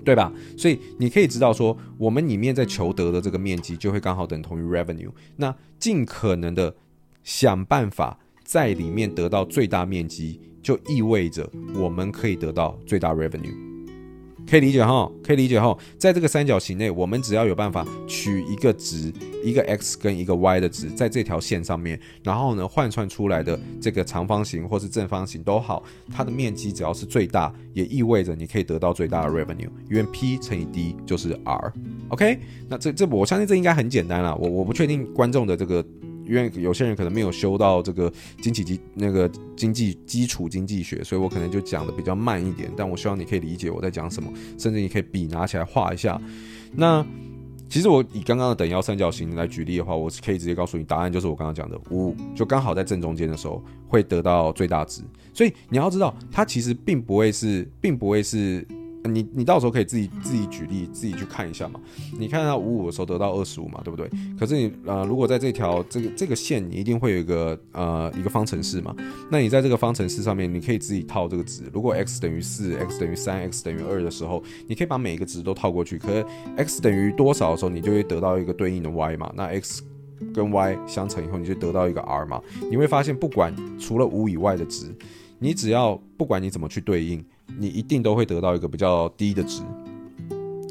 [0.05, 0.31] 对吧？
[0.57, 5.11] 所以你可以知道说，我们里面在求得的这个面积就会刚好等同于 revenue。
[5.35, 6.75] 那尽可能的
[7.25, 13.53] 想办法在里面得到最大面积，就意味着我们可以得到最大 revenue。
[14.47, 19.11] 可以理解哈，可以理解哈，在这个三角形内，我们只要有办法取一个值，
[19.43, 32.39] 一个 x 跟一个 y 的值，在这条线上面，然后呢换算出来的这个长方形或是正方形都好，它的面积只要是最大，也意味着你可以得到最大的 revenue，因为 P 乘以 D 就是 R，OK？
[32.69, 35.83] 那这这我相信这应该很简单啦，我我不确定观众的这个。
[36.27, 42.71] 因为有些人可能没有修到这个经济基那个经济基础经济学，所以我可能就讲的比较慢一点。
[42.77, 46.21] 但我希望你可以理解我在讲什么，甚至你可以笔拿起来画一下。
[46.73, 47.05] 那
[47.69, 55.03] 其实我以刚刚的等腰三角形来举例的话，我是可以直接告诉你答案，就是我刚刚讲的五，就刚好在正中间的时候会得到最大值。
[55.33, 58.67] 所以你要知道，它其实并不会是，并不会是。
[59.05, 61.79] 你你到时候可以自己自己举例，自己去看一下嘛。
[62.19, 64.11] 你看到五五的时候得到二十五嘛，对不对？
[64.39, 68.97] 可是你呃，如果在这条这个这个线，你一定会有一个呃一个方程式嘛。
[69.31, 71.65] 那你在这个方程式上面，你可以自己套这个值。
[71.73, 75.99] 如果 x 等于四，x 等于三，x 等于二的时候，你可以把每一个值都套过去。
[75.99, 76.27] 可是
[76.57, 79.31] x 等于多少的时候，你就会得到一个对应的 y 嘛。
[79.37, 79.83] 那 x
[80.33, 82.41] 跟 y 相乘以后，你就得到一个 r 嘛。
[82.71, 84.87] 你会发现，不管除了五以外的值，
[85.39, 87.23] 你只要不管你怎么去对应。
[87.59, 89.63] 你一定都会得到一个比较低的值，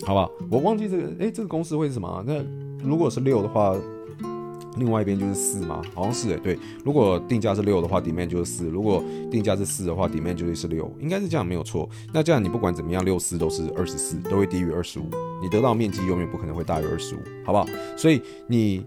[0.06, 0.32] 好不好？
[0.52, 2.24] 我忘记这个，诶，这个公式会是什么啊？
[2.26, 2.44] 那
[2.84, 3.76] 如果是六的话，
[4.78, 5.82] 另外一边就是四吗？
[5.94, 6.58] 好像是诶，对。
[6.84, 11.88] 如果定价是六的话底面就是四；如果定价是四的话底面就会是六，应该是这样没有错。
[12.12, 15.04] 那这样你不管怎么样，六四都是二十四，都会低于二十五。
[15.42, 17.66] 你得到面积永远不可能会大于二十五，好不好？
[17.96, 18.84] 所以你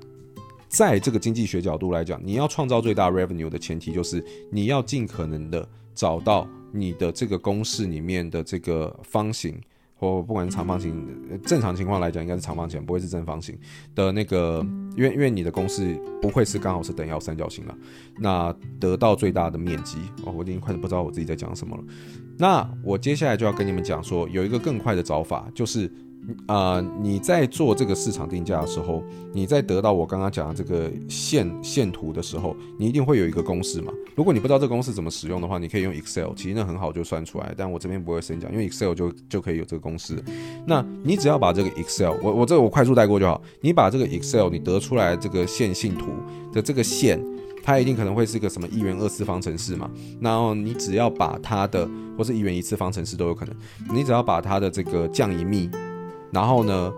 [0.69, 6.47] 在这个经济学角度来讲，你要创造最大 revenue 的前提就是你要尽可能的找到。
[6.77, 9.59] 你的这个公式里面的这个方形，
[9.95, 11.05] 或不管是长方形，
[11.45, 13.59] 正常情况来讲应该是长方形，不会是正方形
[13.95, 14.65] 的那个，
[14.97, 17.77] 因为因为你的公式不会是刚好是等腰三角形了，
[18.19, 21.85] 那得到最大的面积哦，我已经快不知道我自己在讲什么了。
[22.39, 25.91] 那我接下来就要跟你们讲说，有一个更快的找法，就是。
[26.49, 29.01] 呃，你在做这个市场定价的时候，
[29.33, 33.93] 你在得到我刚刚讲的这个线线图的时候，你一定会有一个公式嘛。
[34.17, 37.55] 如果你不知道这个公式怎么使用的话，你可以用 Excel，其实那很好就算出来。
[37.57, 40.21] 但我这边不会深讲，因为 Excel 就就可以有这个公式。
[40.67, 43.41] 那你只要把这个 Excel，我我这个我快速带过就好。
[43.61, 46.07] 你把这个 Excel 你得出来这个线性图
[46.53, 47.23] 的这个线，
[47.63, 49.89] 它一定可能会是个什么一元二次方程式嘛。
[50.21, 51.89] 然后你只要把它的，
[52.19, 53.55] 或是一元一次方程式都有可能，
[53.95, 55.71] 你只要把它的这个降一幂。
[56.37, 56.93] 然后呢，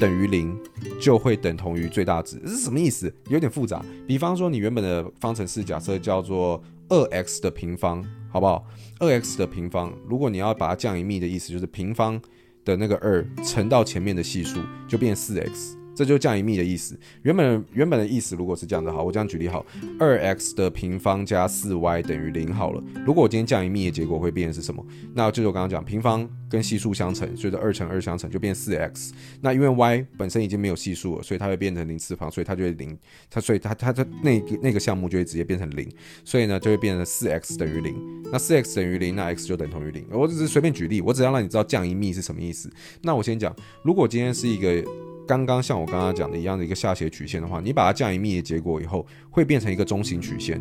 [0.00, 0.58] 等于零
[1.00, 3.14] 就会等同于最大值，这是什么意思？
[3.28, 3.80] 有点复杂。
[4.04, 8.66] 比方说，你原本的方程式假设叫做二 x 的平方，好不好？
[8.98, 12.20] 二 x 的平方，如果你要把它降一幂的意思，就是平方
[12.64, 15.76] 的那个二乘到前面的系数，就变四 x。
[15.94, 16.98] 这就降一幂的意思。
[17.22, 19.64] 原本原本的意思如果是这样的，好，我这样举例好，
[19.98, 22.82] 二 x 的平方加四 y 等于零好了。
[23.04, 24.84] 如果我今天降一幂的结果会变成是什么？
[25.14, 29.12] 那就是我刚刚讲，平方跟系数相乘，所以二乘二相乘就变四 x。
[29.40, 32.96] 那因为 y 本身已经没有系数了，所以它会变成零次方，所以它就会零，
[33.28, 35.88] 它所以它它它那个那个项目就会直接变成零，
[36.24, 37.94] 所以呢就会变成四 x 等于零。
[38.32, 40.06] 那四 x 等于零，那 x 就等同于零。
[40.10, 42.70] 我只是随便举例，我只要让你知道降一幂是什么意思。
[43.02, 44.84] 那我先讲，如果今天是一个。
[45.30, 50.60] 刚刚像我刚刚讲的一样的一个下斜曲线的话，你把它降一幂的结果以后，会变成一个中型曲线。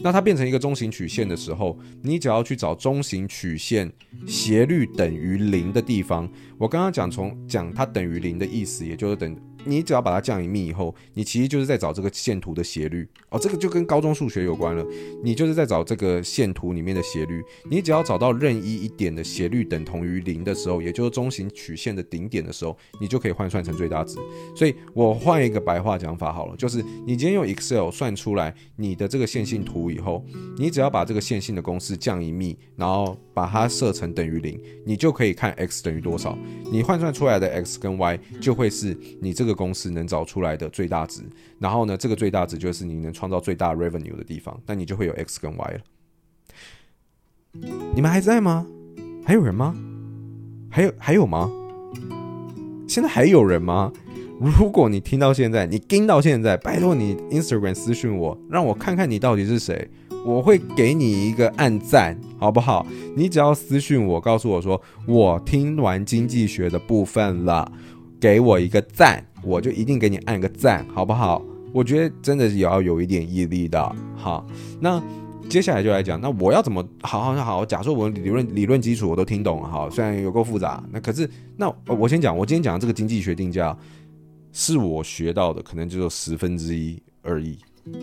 [0.00, 3.90] 那它变成一个中型曲线的时候，你只要去找中型曲线
[4.26, 6.28] 斜率等于零的地方。
[6.58, 9.36] 我刚刚讲从讲它等于零的意思，也就是等。
[9.66, 14.84] 你只要把它降一幂以后，你其实就是在找这个线图的斜率哦，这个就跟高中数学有关了。
[15.22, 24.18] 你就是在找这个线图里面的斜率，你只要找到任意一点的斜率等同于零的时候，也就是中型曲线的顶点的时候，你就可以换算成最大值。
[24.54, 30.24] 所以我换一个白话讲法好了，就是你今天用 Excel 算出来你的这个线性图图以后，
[30.56, 36.36] 你只要把这个线性的公式降一幂，然后把它设成等于零，你就可以看 x 等于多少，
[36.70, 39.54] 你换算出来的 x 跟 y 就会是你这个。
[39.54, 41.22] 公式能找出来的最大值，
[41.60, 45.80] 然后呢，这个最大值就是你能创造最大 revenue 的地方，那你就会有 x 跟 y 了。
[47.94, 48.66] 你们还在吗？
[49.24, 49.72] 还有人吗？
[50.68, 51.48] 还有还有吗？
[52.88, 53.92] 现在还有人吗？
[54.40, 59.88] 如果你听到现在，你听到现在，拜托你 Instagram 私讯我，让我看看你到底是谁，
[60.26, 62.86] 我会给你一个按赞，好不好？
[63.16, 67.70] 你只要私讯我，告诉我说我听完经济学的部分了，
[68.20, 69.24] 给我一个赞。
[69.42, 71.42] 我就一定给你按个赞，好不好？
[71.70, 73.96] 我觉得真的是要有一点毅力的。
[74.16, 74.46] 好，
[74.80, 75.02] 那
[75.50, 77.66] 接下来就来讲，那我要怎么好好好好？
[77.66, 81.28] 假设我理论理论基础我都听懂了，哈，虽然有够复杂，那可是
[81.58, 83.76] 那我先讲，我今天讲的这个经济学定价
[84.54, 87.58] 是我学到的，可能只有十分之一而已。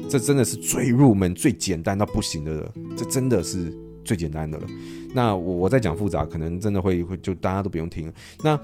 [0.07, 3.73] 这真的是最入门、最简单到不行的了，这真的是
[4.03, 4.67] 最简单的了。
[5.13, 8.11] 那我我再讲复杂，可能真的会会就大家都不用听。
[8.43, 8.57] 那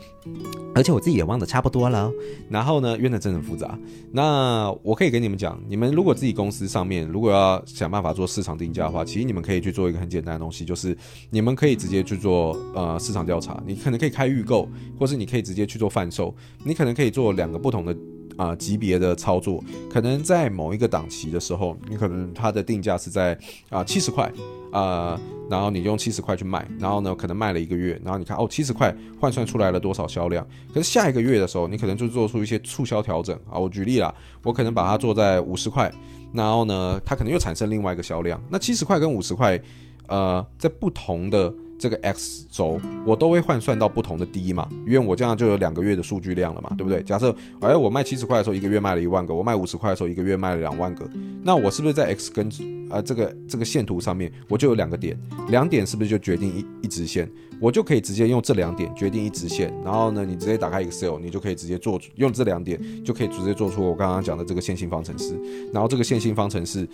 [0.74, 2.10] 而且我自己也忘得差不多了。
[2.50, 3.78] 然后呢，因为真的很复杂。
[4.14, 10.98] 那我可以跟你们讲，你们如果自己公司上面如果要想办法做市场定价的话，其实你们可以去做一个很简单的东西，就是
[11.30, 13.62] 你们可以直接去做呃市场调查。
[13.68, 16.34] 你可能可以开预购，或是你可以直接去做贩售。
[16.64, 17.94] 你可能可以做两个不同的
[18.38, 19.64] 啊、级别的操作。
[19.90, 23.38] 可能在某一个档期的时候，你可能它的定价是在
[23.70, 24.32] 啊七十块。
[24.74, 25.20] 呃，
[25.50, 30.46] 然后你用七十块去卖，然后呢，可能卖了一个月，然后你看哦，七十块换算出来了多少销量？
[30.74, 33.58] 可是下一个月的时候，你可能就做出一些促销调整啊。
[33.58, 34.14] 我举例啦，
[34.44, 35.92] 我可能把它做在五十块，
[36.34, 38.40] 然后呢，它可能又产生另外一个销量。
[38.50, 39.60] 那七十块跟五十块，
[40.08, 41.52] 呃，在不同的。
[41.80, 47.04] 这个 X 轴我都会换算到不同的 D 嘛，因为我这样就有两个月的数据量了嘛，对不对？
[47.04, 51.08] 假设哎，我卖七十块的时候一个月卖了一万个，我卖五十块的时候一个月卖了两万个，
[51.44, 52.50] 那我是不是在 X 跟
[52.90, 55.20] 呃这个这个线图上面我就有两个点，
[55.50, 57.30] 两点是不是就决定一一直线？
[57.60, 65.36] 我就可以直接用这两点决定一直线，然后呢，你直接打开 Excel，你就可以直接做用这两点就可以直接做出我刚刚讲的这个线性方程式，
[65.74, 66.88] 然后这个线性方程式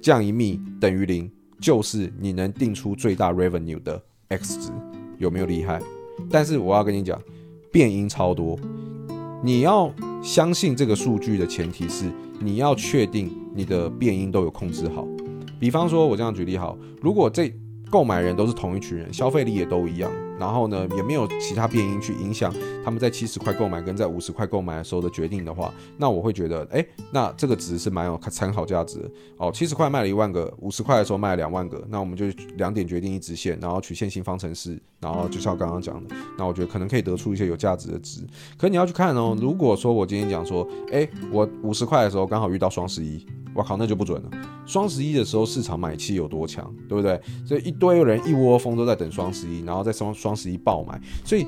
[0.00, 1.28] 降一幂等于零，
[1.60, 4.72] 就是你能定出最大 revenue 的 X 值。
[5.18, 5.80] 有没有厉害？
[6.30, 7.20] 但是我要跟你讲，
[7.72, 8.58] 变音超多。
[9.42, 12.10] 你要相信这个数据的前提是，
[12.40, 15.06] 你要确定你的变音都有控制好。
[15.58, 17.52] 比方说，我这样举例好，如果这
[17.90, 22.52] 购买人都是同一群人，消费力也都一样，然后呢，也没有其他变因去影响
[22.84, 29.50] 他们在七十块购买跟在五十块购买的时候的决定的话，那我会觉得，哎，那这个值是蛮有参考价值的哦。
[29.52, 32.26] 七十块卖了一万个，五十块的时候卖了两万个，那我们就
[32.56, 38.20] 两点决定一直线，然后取线性方程式，然后就像刚刚讲的，那我觉得可能可以得出一些有价值的值。
[38.58, 43.24] 可你要去看哦，如果说我今天讲说，哎，我五十块的时候刚好遇到双十一。
[43.54, 44.30] 我靠，那就不准了。
[44.66, 47.18] 双十一的时候，市场买气有多强，对不对？
[47.42, 51.46] 所以一堆人一窝蜂都在等双十一，然后在双双十一爆买，所以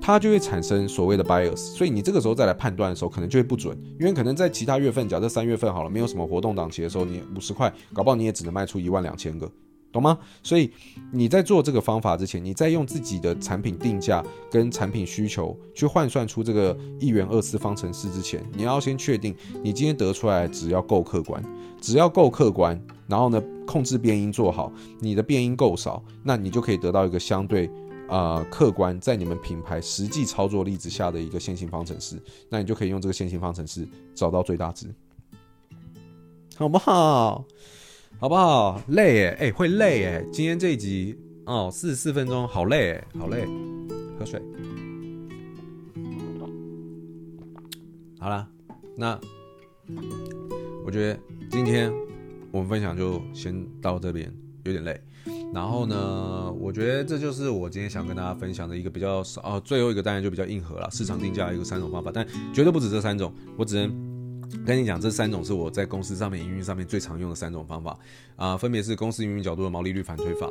[0.00, 1.56] 它就会产生所谓的 bias。
[1.56, 9.46] 所以你这个时候再来判断的时候，可能就会不准，因为可能在其他月份，假设三月份好了，没有什么活动档期的时候，你五十块，搞不好你也只能卖出一万两千个。
[9.92, 10.18] 懂吗？
[10.42, 10.68] 所以
[11.12, 21.40] 你在做这个方法之前，你在用自己的产品定价跟产品需求去换算出这个一元二次方程式之前，你要先确定你今天得出来只要够客观，
[21.80, 27.70] 只要够客观，然后呢，控制变音做好，你的变音够少，那你就可以得到一个相对
[28.08, 32.16] 呃客观，在你们品牌实际操作例子下的一个线性方程式，
[32.48, 34.86] 那你就可以用这个线性方程式找到最大值，
[36.56, 37.44] 好不好？
[38.18, 38.80] 好不好？
[38.88, 40.24] 累哎，哎，会累哎。
[40.32, 43.44] 今天这一集哦，四十四分钟，好累哎，好累。
[44.18, 44.40] 喝水。
[48.20, 48.48] 好啦，
[48.96, 49.20] 那
[50.86, 51.92] 我觉得今天
[52.52, 54.32] 我们分享就先到这边，
[54.62, 54.98] 有点累。
[55.54, 64.12] 然后呢，我觉得这就是我今天想跟大家分享的一个比较少哦，最后一个当然就比较硬核了，市场定价一个三种方法，但绝对不止这三种，我只能。
[64.64, 67.98] 跟你讲，这三种是我在公司上面营运上面最常用的三种方法
[68.36, 70.48] 啊、分别是公司营运角度的毛利率反推法，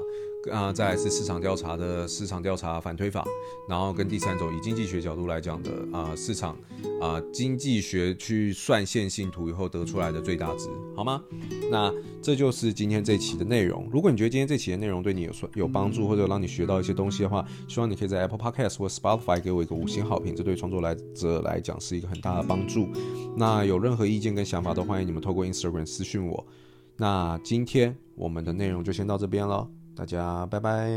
[0.51, 3.25] 啊、再来是市场调查的市场调查反推法，
[3.67, 6.51] 然后跟第三种以经济学角度来讲的啊、市场
[6.99, 11.23] 啊、呃、经济学去算线性图以后得出来的最大值，好吗？
[11.71, 13.87] 那这就是今天这期的内容。
[13.91, 22.89] 如果你觉得今天这期的内容对你有有帮助，或者让你学到一些东西的话，希望你可以在 Apple Podcast 或 Spotify 给我一个五星好评，这对创作来者来讲是一个很大的帮助。
[23.35, 26.45] 那有任何意见跟想法都欢迎你们透过 Instagram 私讯我。
[26.97, 30.89] 那今天我们的内容就先到这边了，大家拜拜。